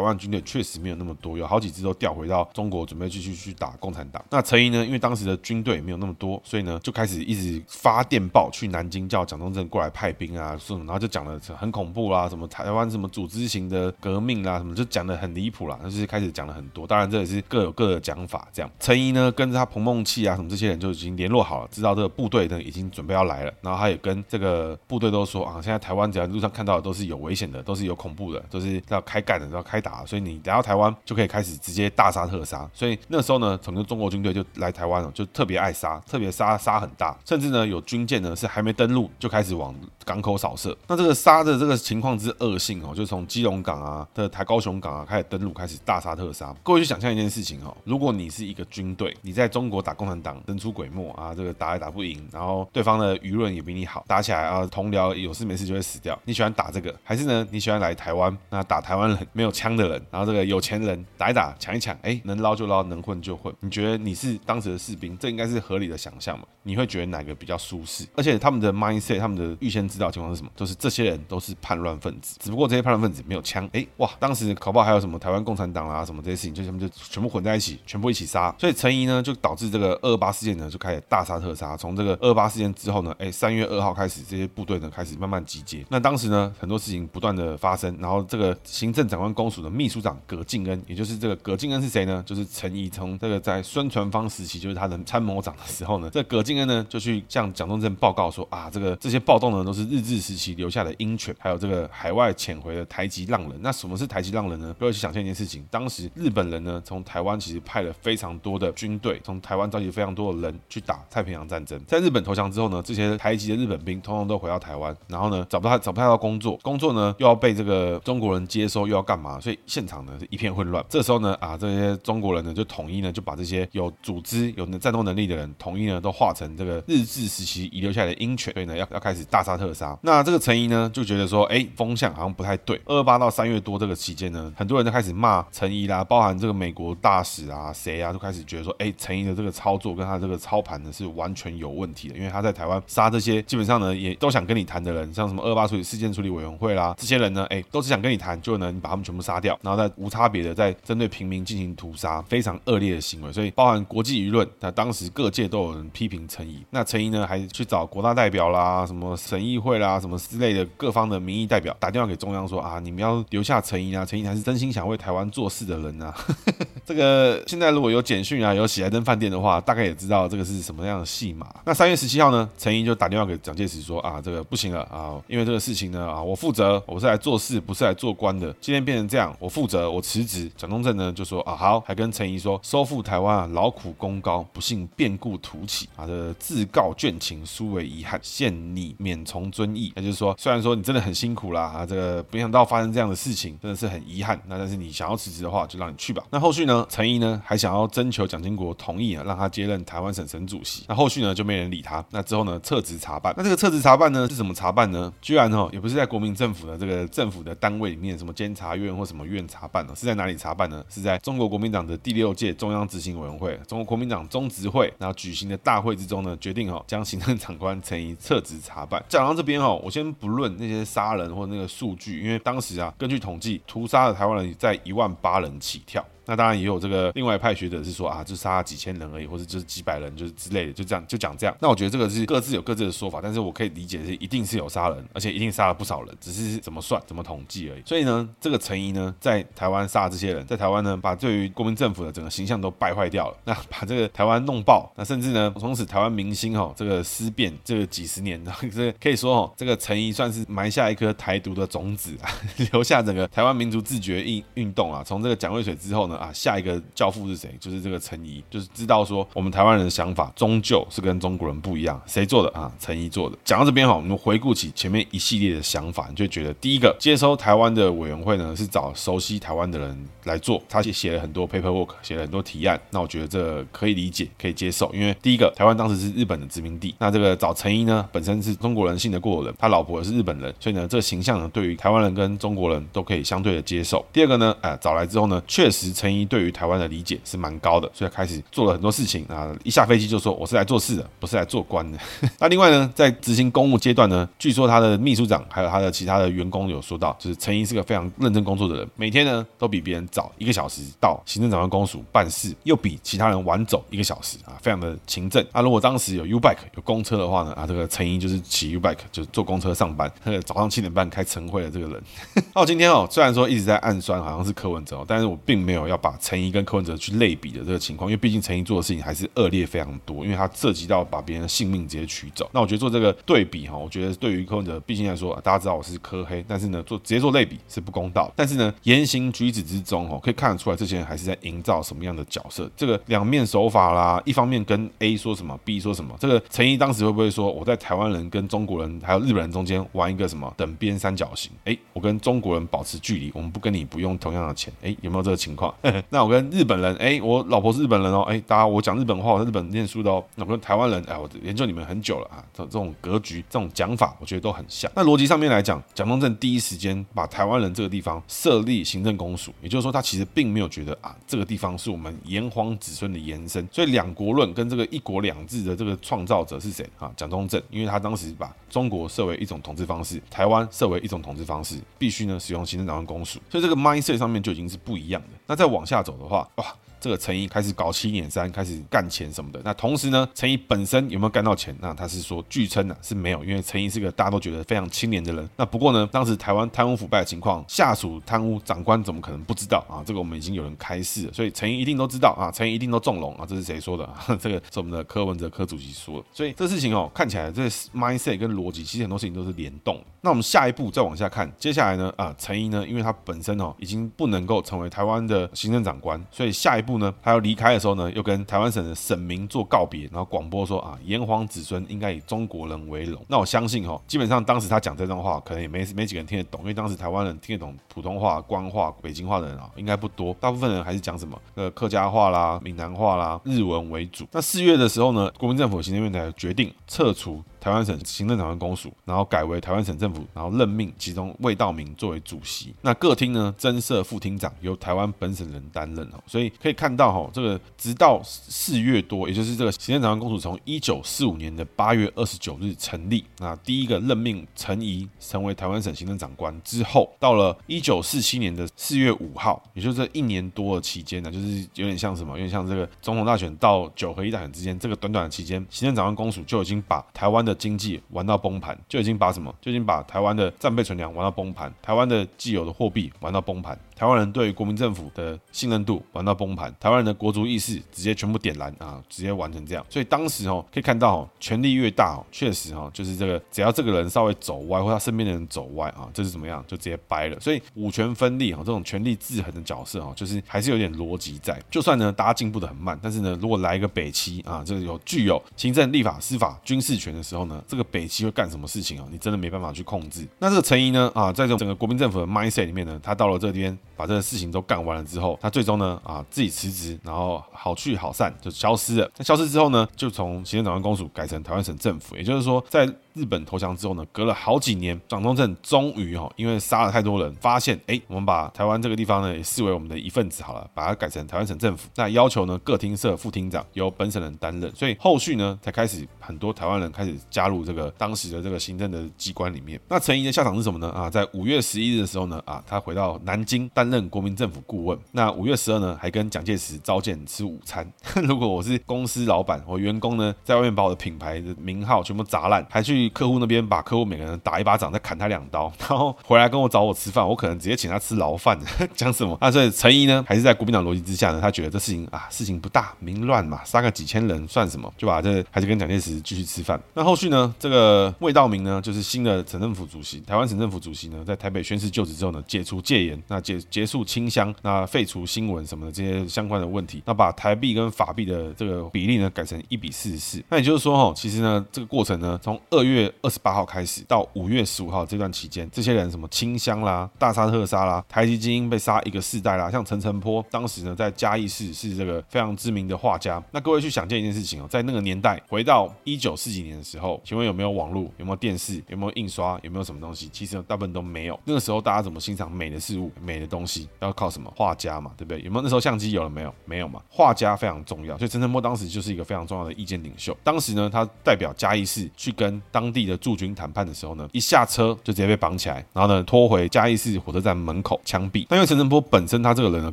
[0.00, 4.24] 湾军队确实没有那么多，有好几支都调回到中国准备继续去打共产党。
[4.30, 16.86] 那陈仪呢，因为当时的军队没有那么多，所以呢就开始一直发电报去南京，叫蒋中正过来派兵啊，然后就讲了很恐怖部啦，什么台湾什么组织型的革命啦，什么就讲的很离谱啦，就是开始讲了很多。
[16.86, 18.46] 当然这也是各有各的讲法。
[18.52, 23.52] 这样，陈仪呢跟着他彭孟缉啊什么这些人就已经联络好了，知道这个部队呢已经准备要来了。
[23.62, 30.04] 然后他也跟这个部队都说啊，现在台湾只要路上看到的都是有危险的，都是有恐怖的，都是要开干的，都要开打。
[30.04, 32.68] 所以你来到台湾就可以开始直接大杀特杀。
[32.74, 40.76] 所以那时候呢，整个中国军队就来台湾了，就特别爱杀，特别杀杀很大，甚至呢有军舰呢是还没登陆就开始往港口扫射。
[40.88, 46.52] 那这个杀的这个情况之恶性哦，就从基隆港啊的台高雄港啊开始登陆，开始大杀特杀。
[46.64, 56.18] 各位去想象一件事情哦，如果你是一个军队，你在中国打共产党，神出鬼没啊，这个打也打不赢，然后对方的舆论也比你好，打起来啊同僚有事没事就会死掉。
[56.24, 63.54] 你喜欢打这个，还是呢你喜欢来台湾那打台湾人没有枪的人，然后这个有钱人打一打抢一抢，哎能捞就捞，能混就混。
[63.60, 66.44] 你觉得你是当时的士兵，这应该是合理的想象嘛？
[66.64, 68.04] 你会觉得哪个比较舒适？
[68.16, 70.50] 而且他们的 mindset，他们的预先知道情况是什么？
[70.56, 73.68] 就是这些人都是叛乱分子，只不过这些叛乱分子没有枪。
[73.72, 78.54] 哎哇，当时搞不好还有什么台湾共产党啊什么这些事情，就他们就全部混在一起，全部一起杀。
[78.58, 81.76] 所以陈仪呢就导致这个二八事件呢就开始大杀特杀。
[81.76, 85.84] 从这个二八事件之后呢，哎三月二号开始，这些部队呢开始慢慢集结。
[85.88, 92.22] 那当时呢很多事情不断的发生，然后这个行政长官公署的秘书长葛敬恩，也就是这个葛敬恩是谁呢？
[92.26, 103.58] 就是陈仪从这个在孙传芳时期就是他的参谋长的时候呢，这葛敬恩呢就去向蒋中正报告说啊，这个这些暴动呢都是日治时期留下的鹰犬，还有这这个海外潜回的台籍浪人。
[103.60, 104.74] 那什么是台籍浪人呢？
[104.78, 111.80] 各位去想象一件事情，当时日本人呢从台湾其实派了非常多的军队，从台湾召集非常多的人去打太平洋战争。
[111.86, 119.40] 在日本投降之后呢，这些台籍的日本兵通通都回到台湾，然后呢找不到找不到工作，工作呢又要被这个中国人接收，又要干嘛？
[119.40, 120.84] 所以现场呢是一片混乱。
[120.88, 129.98] 这时候呢啊，这些中国人呢就统一呢就把这些有组织、有战斗能力的人统一呢都化成这个日治时期遗留下来的鹰犬，所以呢要要开始大杀特杀。
[130.02, 132.78] 那这个陈仪呢就觉得说，哎，哎风向好像不太对。
[132.84, 153.32] 二八到三月多这个期间呢，很多人都开始骂陈仪啦，包含这个美国大使啊谁啊，都开始觉得说，哎，陈仪的这个操作跟他这个操盘呢是完全有问题的，因为他在台湾杀这些基本上呢也都想跟你谈的人，像什么二八处理事件处理委员会啦，这些人呢，哎，都是想跟你谈，就能把他们全部杀掉，然后再无差别的在针对平民进行屠杀，非常恶劣的行为。
[153.32, 156.64] 所以包含国际舆论，那当时各界都有人批评陈仪。
[156.70, 166.14] 那陈仪呢，还去找国大代表啦，什么省议会啦，什么之类的各方的民意代表打电话给中央说啊，你们要留下陈怡啊，陈仪还是真心想为台湾做事的人啊。
[166.84, 171.46] 这个现在如果有简讯啊，有喜来登饭店的话，大概也知道这个是什么样的戏码。
[171.64, 178.54] 那三月十七号呢，陈怡就打电话给蒋介石说啊，这个不行了啊，因为这个事情呢啊，我负责，我是来做事，不是来做官的。
[178.60, 180.50] 今天变成这样，我负责，我辞职。
[180.56, 189.92] 蒋中正呢就说啊好，还跟陈怡说，收复台湾啊，劳苦功高，不幸变故突起啊，这、自告倦情，殊为遗憾，现拟免从遵义。
[189.96, 194.40] 那就是说，虽然说你真的很辛辛苦啦啊，这个没想到发生这样的事情，真的是很遗憾。
[194.46, 196.22] 那但是你想要辞职的话，就让你去吧。
[196.30, 200.84] 那后续呢，陈仪呢还想要征求蒋经国同意啊，让他接任台湾省省主席。
[200.86, 202.04] 那后续呢就没人理他。
[202.10, 203.34] 那之后呢撤职查办。
[203.36, 205.12] 那这个撤职查办呢是怎么查办呢？
[205.20, 209.92] 居然哦也不是在国民政府的这个政府的单位里面，什么监察院或什么院查办呢？
[209.96, 210.84] 是在哪里查办呢？
[210.88, 219.04] 是在中国国民党的第六届中央执行委员会，中国国民党中执会，然后举行的大会之中呢，决定哦将行政长官陈仪撤职查办。
[219.08, 226.04] 讲到这边哦，我先不论那些杀人或那个数据，因为当时啊根据统计，屠杀的台湾人在一万八人起跳。
[226.26, 231.56] 那当然也有这个另外一派学者是说啊，就杀几千人而已，或者就是几百人，就是之类的，就这样就讲这样。
[231.60, 237.82] 那我觉得这个是各自有各自的说法，但是我可以理解是一定是有杀人，而且一定杀了不少人，只是怎么算、怎么统计而已。
[237.84, 243.36] 所以呢，这个陈仪呢，在台湾杀这些人，在台湾呢，把对于国民政府的整个形象都败坏掉了。
[243.44, 252.30] 那把这个台湾弄爆，那甚至呢，从此台湾明星哦，这个思变这个几十年，然后这可以说哦，这个陈仪算是埋下一颗台独的种子啊，
[252.72, 255.02] 留下整个台湾民族自决运运动啊。
[255.04, 256.80] 从这个蒋渭水之后呢，啊，下一个。
[256.94, 257.54] 教父是谁？
[257.60, 262.00] 就是这个陈仪，就是知道说我们台湾人的想法终究是跟中国人不一样。
[262.06, 262.72] 谁做的啊？
[262.78, 263.36] 陈仪做的。
[263.44, 272.80] 讲到这边哈，我们回顾起前面一系列的想法，你就觉得第一个接收台湾的委员会呢，是找熟悉台湾的人来做，他写写了很多 paperwork，写了很多提案。
[272.90, 284.04] 那我觉得这可以理解，可以接受，因为第一个台湾当时是日本的殖民地，那这个找陈仪呢，本身是中国人，信得过的人，他老婆也是日本人，所以呢，这个形象呢，对于台湾人跟中国人都可以相对的接受。
[284.12, 289.52] 第二个呢，哎，找来之后呢，确实陈陈怡对于台湾的理解是蛮高的，所以开始做了很多事情啊。
[289.64, 291.98] 一下飞机就说我是来做事的，不是来做官的。
[292.38, 305.44] 那另外呢，在执行公务阶段呢，据说他的秘书长还有他的其他的员工有说到，就是陈怡是个非常认真工作的人，每天呢都比别人早一个小时到行政长官公署办事，又比其他人晚走一个小时啊，非常的勤政。
[305.50, 310.08] 啊，如果当时有 U bike 有公车的话呢，啊，这个陈怡就是骑 U bike 就坐公车上班。
[310.22, 312.02] 那个早上七点半开晨会的这个人。
[312.54, 322.48] 哦今天哦，虽然说一直在暗酸好像是柯文哲，但是我并没有要把陈怡跟柯文哲去类比的这个情况，因为毕竟陈怡做的事情还是恶劣非常多，因为他涉及到把别人的性命直接取走。
[322.52, 328.32] 那我觉得做这个对比哈，我觉得对于柯文哲毕竟来说，大家知道我是柯黑，但是呢，做直接做类比是不公道。
[328.36, 332.70] 但是呢，言行举止之中哈，可以看得出来这些人还是在营造什么样的角色。
[332.76, 336.16] 这个两面手法啦，一方面跟 A 说什么，B 说什么。
[336.18, 341.52] 这个陈怡当时会不会说我在台湾人跟中国人还有日本人中间玩一个什么等边三角形？
[341.64, 344.72] 哎，我跟中国人保持距离，我们不跟你不用同样的钱。
[344.82, 345.72] 哎，有没有这个情况？
[346.10, 350.24] 那我跟日本人，哎，我老婆是日本人哦，哎，大家我讲日本话，我在日本念书的哦。
[350.34, 354.90] 那我跟台湾人，哎，我研究你们很久了啊，这这种格局、这种讲法，我觉得都很像。
[354.94, 363.66] 那逻辑上面来讲，蒋中正第一时间把台湾人这个地方设立行政公署，也就是说，他其实并没有觉得啊，这个地方是我们炎黄子孙的延伸。
[363.70, 367.10] 所以两国论跟这个一国两制的这个创造者是谁啊？
[367.16, 375.28] 蒋中正，因为他当时把中国设为一种统治方式，台湾设为一种统治方式，必须呢使用行政长官公署，所以这个 mindset 上面就已经是不一样的。
[375.46, 376.64] 那在往往下走的话，哇。
[377.06, 379.60] 这个陈仪开始搞七捻三，开始干钱什么的。
[379.64, 381.72] 那同时呢，陈仪本身有没有干到钱？
[381.80, 385.48] 那他是说，据称呢是没有，因为陈仪是个大家都觉得非常清廉的人。
[385.54, 390.02] 那不过呢，当时台湾贪污腐败的情况，下属贪污长官怎么可能不知道啊？
[390.04, 393.46] 这个我们已经有人开示了，所以陈仪一定都知道啊，陈仪一定都纵容啊。
[393.48, 394.08] 这是谁说的？
[394.40, 396.26] 这个是我们的柯文哲柯主席说的。
[396.32, 400.02] 所以这事情哦，看起来这 mindset 跟逻辑，其实很多事情都是联动。
[400.22, 413.20] 那我们下一步再往下看，接下来呢啊，陈仪呢，因为他本身哦已经不能够成为台湾的行政长官，所以下一步呢，他要离开的时候呢，又跟台湾省的省民做告别，然后广播说啊，炎黄子孙应该以中国人为荣。
[413.28, 424.26] 那我相信哦，基本上当时他讲这段话，可能也没没几个人听得懂，因为当时台湾人听得懂普通话、官话、北京话的人啊，应该不多，大部分人还是讲什么呃客家话啦、闽南话啦、日文为主。
[424.32, 427.42] 那四月的时候呢，国民政府行政院台决定撤除。
[427.60, 432.74] 台湾省行政长官公署，然后改为台湾省政府，然后任命其中魏道明作为主席。
[432.82, 436.22] 那各厅呢，增设副厅长，由台湾本省人担任哦。
[436.26, 463.76] 所以可以看到哈，这个直到四月多，也就是这个行政长官公署从一九四五年的八月二十九日成立，那第一个任命陈仪成为台湾省行政长官之后，到了一九四七年的四月五号，也就是这一年多的期间呢，就是有点像什么，有点像这个总统大选到九合一大选之间这个短短的期间，行政长官公署就已经把台湾的经济玩到崩盘，就已经把什么，就已经把台湾的战备存粮玩到崩盘，台湾的既有的货币玩到崩盘。
[463.96, 469.82] 台湾人对国民政府的信任度玩到崩盘，台湾人的国族意识直接全部点燃啊，直接玩成这样。
[469.88, 477.40] 所以当时哦，可以看到哦，权力越大哦，确实哦，就是这个只要这个人稍微走歪，或他身边的人走歪啊，这是怎么样，就直接掰了。
[477.40, 481.58] 所以五权分立哈，这种权力制衡的角色哈，就是还是有点逻辑在。
[481.70, 489.06] 就算呢，大家进步的很慢，但是呢，如果来一个北七啊，这个有具有行政、立法、司法、军事权的时候然后呢，这个北齐会干什么事情啊？
[489.12, 490.26] 你真的没办法去控制。
[490.38, 493.76] 那这个陈仪呢啊，在这整个国民政府的 mindset 里面呢，他到了这边。
[493.96, 499.10] 把这个事情都干完了之后，他最终呢啊自己辞职，然后好聚好散就消失了。
[499.16, 502.88] 那消失之后呢，就从行政长官公署改成台湾省政府，也就是说在。
[503.16, 511.88] 日本投降之后呢，隔了好几年，蒋中正终于哈，因为杀了太多人，发现哎，我们把台湾这个地方呢也视为我们的一份子好了，把它改成台湾省政府。
[511.94, 514.70] 那要求呢各厅设副厅长，由本省人担任。
[514.76, 519.80] 所以后续呢才开始很多台湾人开始加入这个当时的这个行政的机关里面。
[519.88, 520.90] 那陈仪的下场是什么呢？
[520.90, 524.98] 啊，在五月十一日的时候呢，啊，他回到南京担任国民政府顾问。
[525.12, 527.86] 那五月十二呢，还跟蒋介石召见吃午餐。
[528.24, 538.58] 如果我是公司老板，我员工呢在外面把我的品牌的名号全部砸烂，还去客户那边把客户每个人打一巴掌，再砍他两刀， 然后回来跟我找我吃饭，我可能直接请他吃牢饭。
[538.94, 539.36] 讲什么？
[539.40, 544.92] 那所以陈仪呢，还是在国民党逻辑之下呢，他觉得这事情啊，事情不大，民乱嘛，杀个几千人算什么？
[544.96, 546.80] 就把这还是跟蒋介石继续吃饭。
[546.94, 560.42] 那后续呢，这个魏道明呢，就是新的省政府主席，台湾省政府主席呢，在台北宣誓就职之后呢，解除戒严，那解结束清乡，那废除新闻什么的这些相关的问题，那把台币跟法币的这个比例呢，改成一比四十四。
[560.48, 573.44] 那也就是说哈，其实呢，这个过程呢，从二月二十八号开始到五月十五号这段期间，这些人什么清乡啦、大杀特杀啦、台籍精英被杀一个世代啦，像陈澄波当时呢在嘉义市是这个非常知名的画家。
[573.52, 578.10] 那各位去想见一件事情哦，在那个年代，回到一九四几年的时候，请问有没有网络？
[578.16, 578.82] 有没有电视？
[578.88, 579.60] 有没有印刷？
[579.62, 580.30] 有没有什么东西？
[580.32, 581.38] 其实大部分都没有。
[581.44, 583.65] 那个时候大家怎么欣赏美的事物、美的东？
[584.00, 584.52] 要靠什么？
[584.56, 585.40] 画家嘛，对不对？
[585.42, 586.52] 有没有那时候相机有了没有？
[586.64, 587.00] 没有嘛。
[587.08, 590.36] 画家非常重要，所以陈澄波当时就是一个非常重要的意见领袖。
[590.42, 594.16] 当时呢，他代表嘉义市去跟当地的驻军谈判的时候。
[594.16, 598.46] 呢，一下车就直接被绑起来，然后呢拖回嘉义市火车站门口枪毙。
[598.48, 599.92] 那因为陈澄波本身他这个人呢，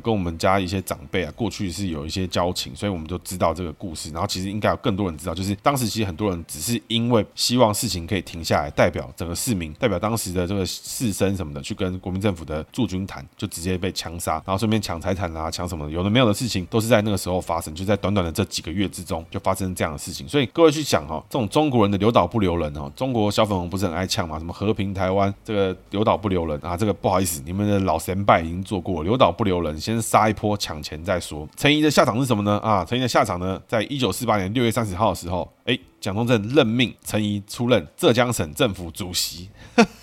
[0.00, 4.10] 跟我们家一些长辈啊，过去是有一些交情，所以我们就知道这个故事。
[4.12, 20.28] 然后其实应该有更多人知道，就是当时其实很多人只是因为希望事情可以停下来，代表整个市民，代表当时的这个士绅什么的，去跟国民政府的驻军谈，就直直接被枪杀，然后顺便抢财产啦，抢什么的，有的没有的事情，都是在那个时候发生，就在短短的这几个月之中就发生这样的事情。
[20.28, 24.38] 所以各位去想哈，这种中国人的留岛不留人哦，中国小粉红不是很爱呛吗？
[24.38, 24.92] 什么和平？
[24.92, 31.48] 台湾这个留岛不留人啊，这个不好意思，你们的老先拜已经做过，留岛不留人，先杀一波抢钱再说。
[31.56, 32.58] 陈仪的下场是什么呢？
[32.58, 35.78] 啊，陈仪的下场呢，在一九四八年六月三十号的时候，哎。
[36.04, 39.48] 蒋中正任命陈仪出任浙江省政府主席，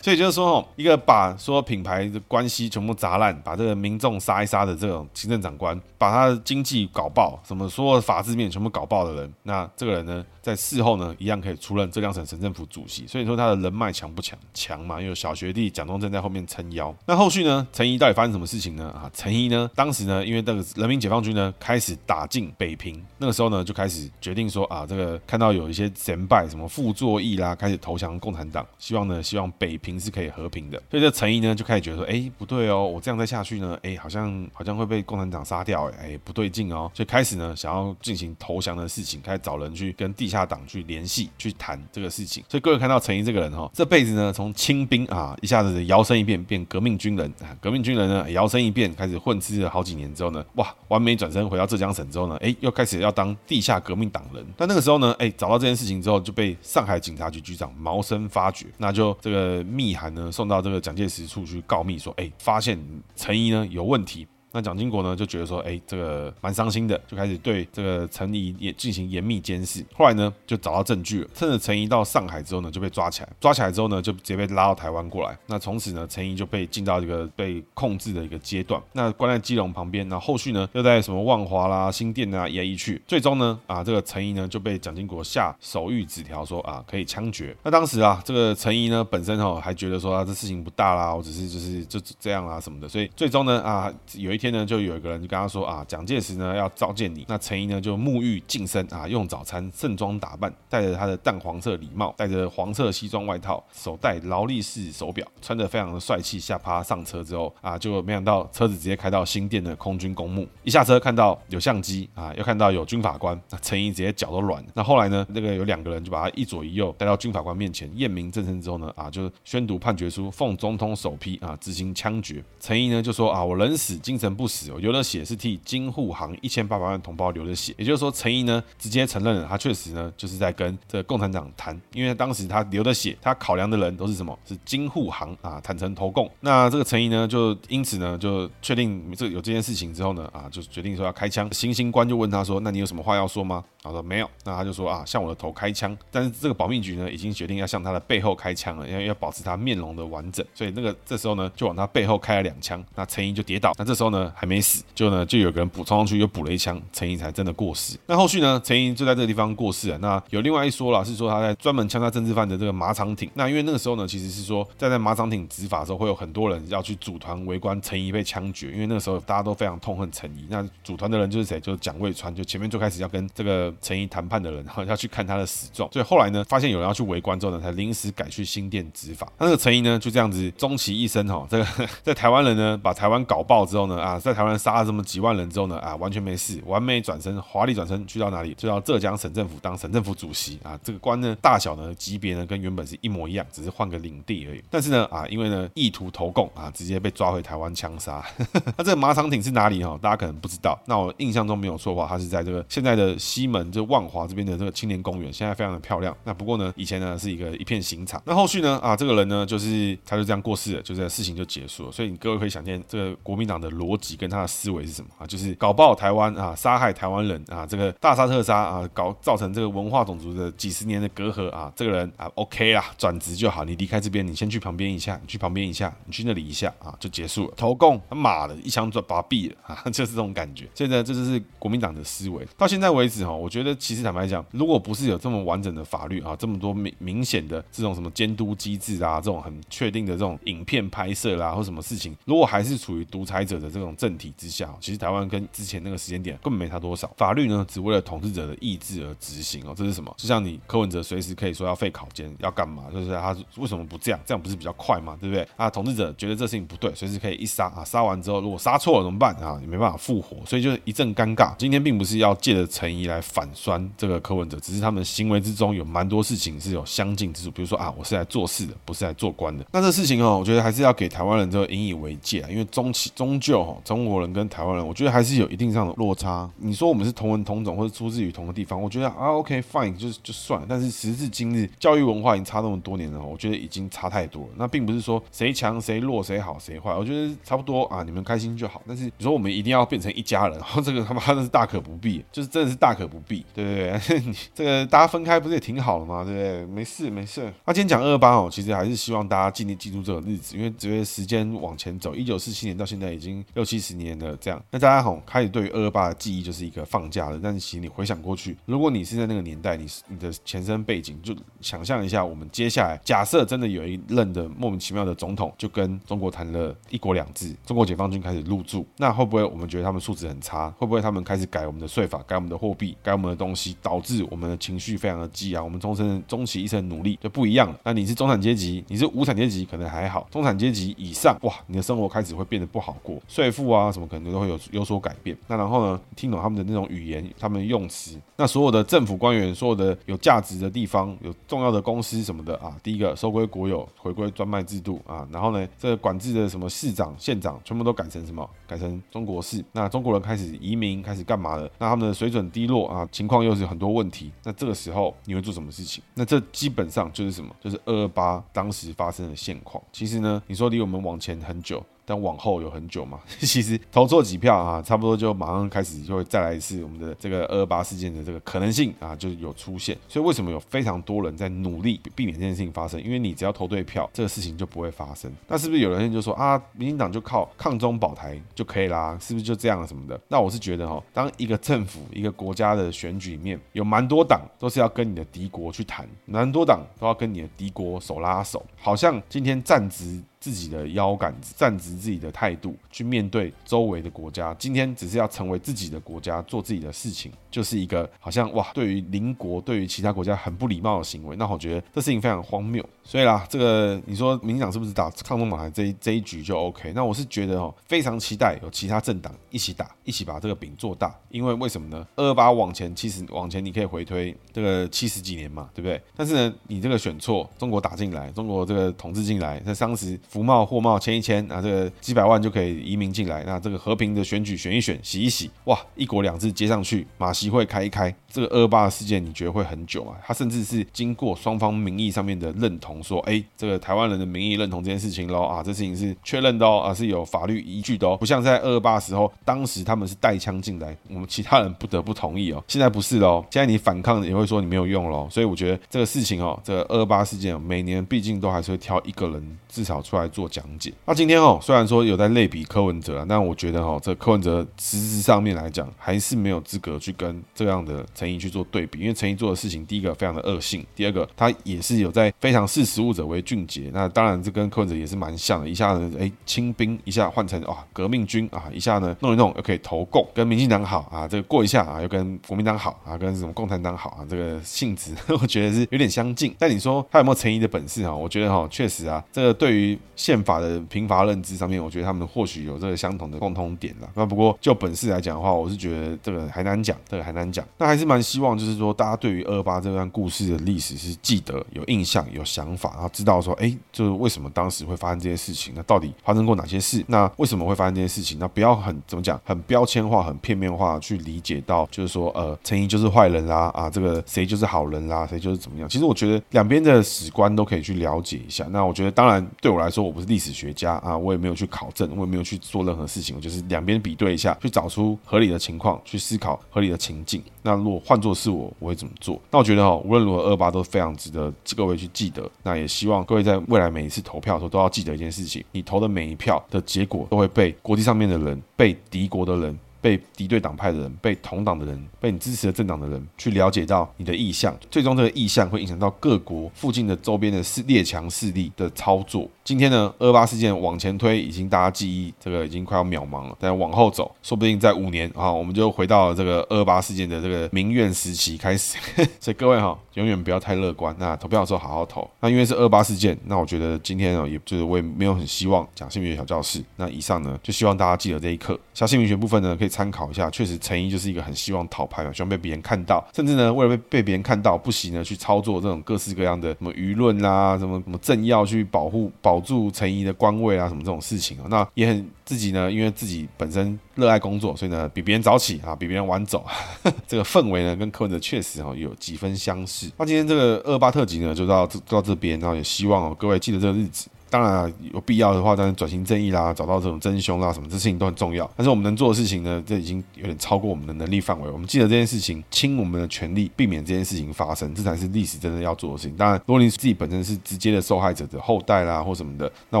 [0.02, 13.06] 所以就是说，一个把说品牌的关系全部砸烂，把这个民众杀一杀的这种行政长官，把他的经济搞爆，什么所有的法制面全部搞爆的人，那这个人呢，在事后呢，一样可以出任浙江省省政府主席。
[13.06, 14.38] 所以说他的人脉强不强？
[14.54, 16.94] 强嘛，因为小学弟蒋中正在后面撑腰。
[17.06, 18.88] 那后续呢，陈仪到底发生什么事情呢？
[18.90, 30.80] 啊，陈仪呢，当时呢，因为这个人民解放军呢开始打进北平，那个时候呢就开始决定说啊，这个看到有一些前辈什么傅作义啦，开始投降共产党，希望呢，希望北平是可以和平的。
[30.90, 42.44] 所以这陈仪呢就开始觉得说，哎，不对哦，我这样再下去呢，哎，好像好像会被共产党杀掉，哎，不对劲哦，所以开始呢想要进行投降的事情，开始找人去跟地下党去联系，去谈这个事情。
[42.48, 54.44] 所以各位看到陈仪这个人哈，这辈子呢从清兵啊一下子摇身一变变革命军人啊，革命军人呢摇身一变开始混吃了好几年之后呢，哇，完美转身回到浙江省之后呢，哎，又开始要当地下革命党人。
[54.56, 62.78] 但那个时候呢，哎，找到这件事情之后，就被上海警察局局长毛森发觉，那就这个密函呢送到这个蒋介石处去告密，说，哎，发现
[63.16, 64.28] 陈仪呢有问题。
[64.52, 69.84] 那蒋经国呢就觉得说，哎，这个蛮伤心的，就开始对这个陈仪也进行严密监视。
[69.94, 73.28] 后来呢，就找到证据了，趁着陈仪到上海之后呢，就被抓起来。
[73.40, 75.38] 抓起来之后呢，就直接被拉到台湾过来。
[75.46, 78.80] 那从此呢，陈仪就被进到一个被控制的一个阶段。
[78.92, 80.00] 那关在基隆旁边。
[80.08, 83.00] 那后续呢，又在什么万华啦、新店啊移来移去。
[83.06, 87.56] 最终呢，啊，这个陈仪呢就被蒋经国下手谕纸条说啊，可以枪决。
[87.62, 92.88] 那当时啊，这个陈仪呢本身哈还觉得说啊，这事情不大啦，我只是就是就这样啊什么的。
[92.88, 97.24] 所以最终呢，啊，有一天呢，就有一个人就跟他说啊，蒋介石呢要召见你。
[97.28, 106.40] 那陈仪呢就沐浴净身啊，用早餐，盛装打扮，戴着他的淡黄色礼帽，戴着黄色西装外套，手戴劳力士手表，穿着非常的帅气。
[106.40, 110.48] 下趴上车之后啊，就没想到车子直接开到新店的空军公墓。
[110.62, 114.64] 一下车看到有相机啊，又看到有军法官，那陈仪直接脚都软。
[114.74, 122.42] 那后来呢，那个有两个人就把他一左一右带到军法官面前验明正身之后呢，啊，就宣读判决书，奉总统首批啊执行枪决。
[122.58, 127.74] 陈仪呢就说啊，我人死精神不死，我流了血是替京沪杭一千八百万同胞流的血。
[127.78, 134.38] 也就是说，陈怡呢直接承认了，他确实呢就是在跟这个共产党谈，因为当时他流的血，他考量的人都是什么？
[134.46, 136.30] 是京沪杭啊，坦诚投共。
[136.40, 141.48] 那这个陈怡呢就因此呢就确定这有这件事情之后呢啊，就决定说要开枪。
[141.52, 143.64] 行刑官就问他说，那你有什么话要说吗？
[143.82, 144.30] 他说没有。
[144.44, 145.96] 那他就说啊，向我的头开枪。
[146.10, 152.84] 但是这个保密局呢已经决定要向他的背后开枪了，因为要保持他面容的完整，所以那个这时候呢就往他背后开了两枪。
[152.94, 153.72] 那陈怡就跌倒。
[153.78, 157.96] 那这时候呢还没死，就呢就有个人补充上去又补了一枪，陈仪才真的过世。
[158.06, 159.98] 那后续呢，陈仪就在这个地方过世了。
[159.98, 163.30] 那有另外一说了，是说他在专门枪杀政治犯的这个马场町。
[163.34, 168.72] 那因为那个时候呢，其实是说在在马场町执法的时候，会有很多人要去组团围观陈仪被枪决。
[168.72, 170.46] 因为那个时候大家都非常痛恨陈仪。
[170.48, 171.60] 那组团的人就是谁？
[171.60, 172.34] 就是蒋渭川。
[172.34, 175.90] 就前面就开始要跟这个陈仪谈判的人，然后要去看他的死状。
[175.92, 179.30] 所以后来呢，发现有人要去围观之后呢，才临时改去新店执法。
[179.38, 181.66] 那这个陈仪呢，就这样子终其一生哈，这个
[182.02, 188.54] 在台湾人呢把台湾搞爆之后呢，啊，啊在台湾杀了这么几万人之后呢，啊，完全没事，完美转身，华丽转身去到哪里？
[188.54, 190.78] 去到浙江省政府当省政府主席啊。
[190.82, 194.62] 这个官呢，大小呢，级别呢，跟原本是一模一样，只是换个领地而已。
[194.70, 198.24] 但是呢，啊，因为呢，意图投共啊，直接被抓回台湾枪杀。
[198.76, 199.98] 那这个马场町是哪里哈？
[200.02, 200.78] 大家可能不知道。
[200.86, 206.16] 那我印象中没有错的话，它是在这个现在的西门，就万华这边的这个青年公园，现在非常的漂亮。
[206.24, 208.20] 那不过呢，以前呢是一个一片刑场。
[208.24, 211.92] 那后续呢，啊，这个人呢，就是他就这样过世了，就这个事情就结束了。
[211.92, 215.26] 所以你各位可以想见，这个国民党的逻辑跟他的思维是什么啊？
[215.26, 227.54] 就是搞爆台湾啊，杀害台湾人啊，这个大杀特杀啊，搞造成这个文化种族的几十年的隔阂啊，这个人啊，OK 啦，转职就好，你离开这边，你先去旁边一下，你去旁边一下，你去那里一下啊，就结束了。
[227.56, 230.68] 投共他妈的，一枪就把毙了啊， 就是这种感觉。
[230.74, 232.46] 现在这就是国民党的思维。
[232.56, 247.10] 到现在为止哈，我觉得其实坦白讲，如果不是有这么完整的法律啊，这么多明明显的这种什么监督机制啊，这种很确定的这种影片拍摄啦，或什么事情，如果还是处于独裁者的这种政体之下，其实台湾跟之前那个时间点根本没差多少。
[247.16, 250.12] 法律呢，只为了统治者的意志而执行哦，这是什么？
[250.16, 252.84] 就像你柯文哲随时可以说要废考监，要干嘛？
[252.92, 254.20] 就是他为什么不这样？
[254.24, 255.16] 这样不是比较快吗？
[255.20, 255.46] 对不对？
[255.56, 259.58] 啊，统治者觉得这事情不对，随时可以一杀啊，杀完之后如果杀错了怎么办啊？
[259.60, 261.54] 也没办法复活，所以就是一阵尴尬。
[261.56, 269.64] 今天并不是要借着陈怡来反酸这个柯文哲，只是他们行为之中有蛮多事情是有相近之处，比如说啊，我是来做事的，不是来做官的。
[269.72, 276.50] 那这事情哦，我觉得还是要给台湾人这个引以为戒啊，因为终其终究中国人跟台湾人，我觉得还是有一定上的落差。
[276.56, 280.66] 你说我们是同文同种或者出自于同个地方，我觉得啊，OK fine，就就算了。
[280.68, 284.48] 但是时至今日，教育文化已经差那么多年了，我觉得已经差太多了。
[284.56, 288.80] 那并不是说谁强谁弱谁好谁坏，我觉得差不多啊，你们开心就好。
[288.86, 293.70] 但是你说我们一定要变成一家人，然后这个 他妈真的是大可不必，就是真的是大可不必，对不
[294.08, 294.20] 对？
[294.26, 296.24] 你这个大家分开不是也挺好的吗？
[296.24, 296.66] 对不对？
[296.66, 297.52] 没事没事。
[297.64, 304.62] 那今天讲二二八哦，其实还是希望大家尽力记住这个日子，因为只会时间往前走，一九四七年到现在已经六七十年的这样。
[304.70, 320.70] 那大家吼开始对于二二八的记忆就是一个放假了，但是其实你回想过去，如果你是在那个年代，你你的前身背景，就想象一下，我们接下来假设真的有一任的莫名其妙的总统，就跟中国谈了一国两制，中国解放军开始入驻，那会不会我们觉得他们素质很差？
[320.78, 327.78] 会不会他们开始改我们的税法，改我们的货币，改我们的东西，导致我们的情绪非常的激昂，我们终身终其一生努力就不一样了。
[327.84, 335.36] 那你是中产阶级，你是无产阶级，可能还好；中产阶级以上，哇，你的生活开始会变得不好过，税负啊什么可能都会有有所改变。
[335.46, 348.48] 那然后呢，听懂他们的那种语言，他们用词，那所有的政府官员，所有的有价值的地方，有重要的公司什么的啊，第一个收归国有，回归专卖制度啊，然后呢，这管制的什么市长、县长，全部都改成什么？
[348.66, 349.64] 改成中国式。
[349.72, 351.68] 那中国人开始移民，开始干嘛了？
[351.78, 354.30] 那他们的水准低落啊，情况又是很多问题。
[354.44, 356.02] 那这个时候你会做什么事情？
[356.14, 357.54] 那这基本上就是什么？
[357.60, 359.82] 就是二二八当时发生的现况。
[359.92, 361.84] 其实呢，你说离我们往前很久。
[362.04, 369.96] 但往后有很久嘛， 其实投错几票啊，差不多就马上开始就会再来一次我们的这个二二八事件的这个可能性啊，就有出现。
[370.08, 373.02] 所以为什么有非常多人在努力避免这件事情发生？
[373.02, 375.32] 因为你只要投对票，这个事情就不会发生。
[375.46, 379.16] 那是不是有人就说啊，民进党就靠抗中保台就可以啦？
[379.20, 380.20] 是不是就这样什么的？
[380.28, 390.20] 那我是觉得哈，当一个政府一个国家的选举里面有蛮多党都是要跟你的敌国去谈，蛮多党都要跟你的敌国手拉手，好像今天站直。
[390.40, 394.56] 自己的腰杆子，站直自己的态度去面对周围的国家。
[394.58, 401.36] 今天只是要成为自己的国家，做自己的事情，就是一个好像哇，对于邻国、对于其他国家很不礼貌的行为。
[401.36, 402.82] 那我觉得这事情非常荒谬。
[403.04, 406.90] 所以啦，这个你说民进党是不是打抗中马台这一这一局就 OK？
[406.94, 411.14] 那我是觉得哦，非常期待有其他政党一起打，一起把这个饼做大。
[411.28, 412.06] 因为为什么呢？
[412.16, 416.00] 二八往前七十往前，你可以回推这个七十几年嘛，对不对？
[416.16, 420.18] 但是呢，你这个选错，中国打进来，中国这个统治进来，在当时。
[420.30, 423.42] 福茂、货贸签一签，啊，这个几百万就可以移民进来。
[423.44, 430.14] 那这个和平的选举选一选，洗一洗，哇，一国两制接上去，马习会开一开，这个二八事件，你觉得会很久吗？
[430.24, 442.64] 他甚至是经过双方名义上面的认同，说，哎，这个台湾人的名义认同这件事情喽，啊，这事情是确认的哦，啊，是有法律依据的哦，不像在二八时候，当时他们是带枪进来，我们其他人不得不同意哦。
[442.66, 445.28] 现在不是喽，现在你反抗也会说你没有用喽。
[445.30, 450.30] 所以我觉得这个事情哦，这个二八事件，每年毕竟都还是会挑一个人至少出来。
[450.30, 450.92] 做讲解。
[451.04, 459.00] 那今天哦，虽然说有在类比柯文哲，但我觉得哈，这柯文哲实质上面来讲，还是没有资格去跟这样的陈怡去做对比。
[459.00, 463.90] 因为陈怡做的事情，第一个非常的恶性，第二个他也是有在非常视时务者为俊杰。
[463.94, 476.54] 那当然这跟柯文哲也是蛮像的，一下子哎清兵，一下换成啊革命军啊，一下呢弄一弄又可以投共，跟民进党好啊，这个过一下啊又跟国民党好啊，跟什么共产党好啊，这个性质 我觉得是有点相近。
[476.58, 478.14] 但你说他有没有陈怡的本事啊？
[478.14, 484.08] 我觉得哈，确实啊，这个对于宪法的贫乏认知上面，我觉得他们或许有这个相同的共通点啦。
[484.14, 487.64] 那不过就本事来讲的话，我是觉得这个还难讲，这个还难讲。
[487.78, 495.72] 那还是蛮希望，就是说大家对于二八这段故事的历史是记得、有印象、有想法，然后知道说，哎，就是为什么当时会发生这些事情？
[495.76, 497.04] 那到底发生过哪些事？
[497.06, 498.36] 那为什么会发生这些事情？
[498.40, 505.88] 那不要很怎么讲，很标签化、很片面化去理解到，就是说，呃，陈仪就是坏人啦，啊，这个谁就是好人啦，谁就是怎么样？
[505.88, 508.66] 其实我觉得两边的史观都可以去了解一下。
[508.70, 517.42] 那我觉得，当然对我来说，我不是历史学家啊，我也没有去考证，我也没有去做任何事情，我就是两边比对一下，去找出合理的情况，去思考合理的情境。
[517.62, 519.40] 那如果换作是我，我会怎么做？
[519.50, 522.48] 那我觉得哈，无论如何，二八都非常值得各位去记得。
[522.62, 529.78] 那也希望各位在未来每一次投票的时候，都要记得一件事情：你投的每一票的结果，都会被国际上面的人，被敌国的人。
[530.00, 539.48] 被敌对党派的人，被同党的人，被你支持的政党的人，去了解到你的意向，最终这个意向会影响到各国附近的周边的势列强势力的操作。
[539.64, 543.56] 今天呢，二八事件往前推，已经大家记忆这个已经快要渺茫了。
[543.60, 548.98] 但往后走，说不定在五年啊，我们就回到了这个二二八事件的这个民怨时期开始。
[549.38, 551.14] 所以各位哈，永远不要太乐观。
[551.18, 552.28] 那投票的时候好好投。
[552.40, 556.82] 那因为是二八事件，那我觉得今天呢，也就是我也没有很希望讲姓名学小教室。
[556.96, 558.78] 那以上呢，就希望大家记得这一课。
[558.94, 559.90] 像姓名学部分呢，可以。
[559.90, 576.64] 参考一下，确实陈仪就是一个很希望讨拍嘛，希望被别人看到，甚至呢，为了被被别人看到，不惜呢去操作这种各式各样的什么舆论啦，什么什么政要去保护保住陈仪的官位啊，什么这种事情啊，那也很自己呢，因为自己本身热爱工作，所以呢比别人早起啊，比别人晚走，
[577.26, 580.10] 这个氛围呢跟柯文哲确实哈有几分相似。
[580.16, 584.28] 那今天这个二二八特辑呢就到这到这边，然后也希望哦各位记得这个日子。
[584.50, 588.68] 当然、啊、有必要的话，当然转型正义啦，找到这种真凶啦，什么这事情都很重要。
[588.76, 591.70] 但是我们能做的事情呢，这已经有点超过我们的能力范围。
[591.70, 596.36] 我们记得这件事情，倾我们的全力，避免这件事情发生，这才是历史真的要做的事情。
[596.36, 600.00] 当然，如果你自己本身是直接的受害者的后代啦，或什么的，那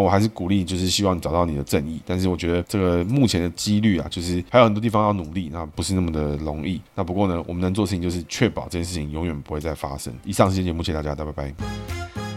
[0.00, 2.00] 我还是鼓励，就是希望找到你的正义。
[2.04, 6.80] 但是我觉得这个目前的几率啊，就是还有很多地方要努力，那不是那么的容易。
[6.94, 10.12] 那不过呢，我们能做的事情就是确保这件事情永远不会再发生。
[10.24, 12.29] 以上是节目，谢谢大家，大家拜拜。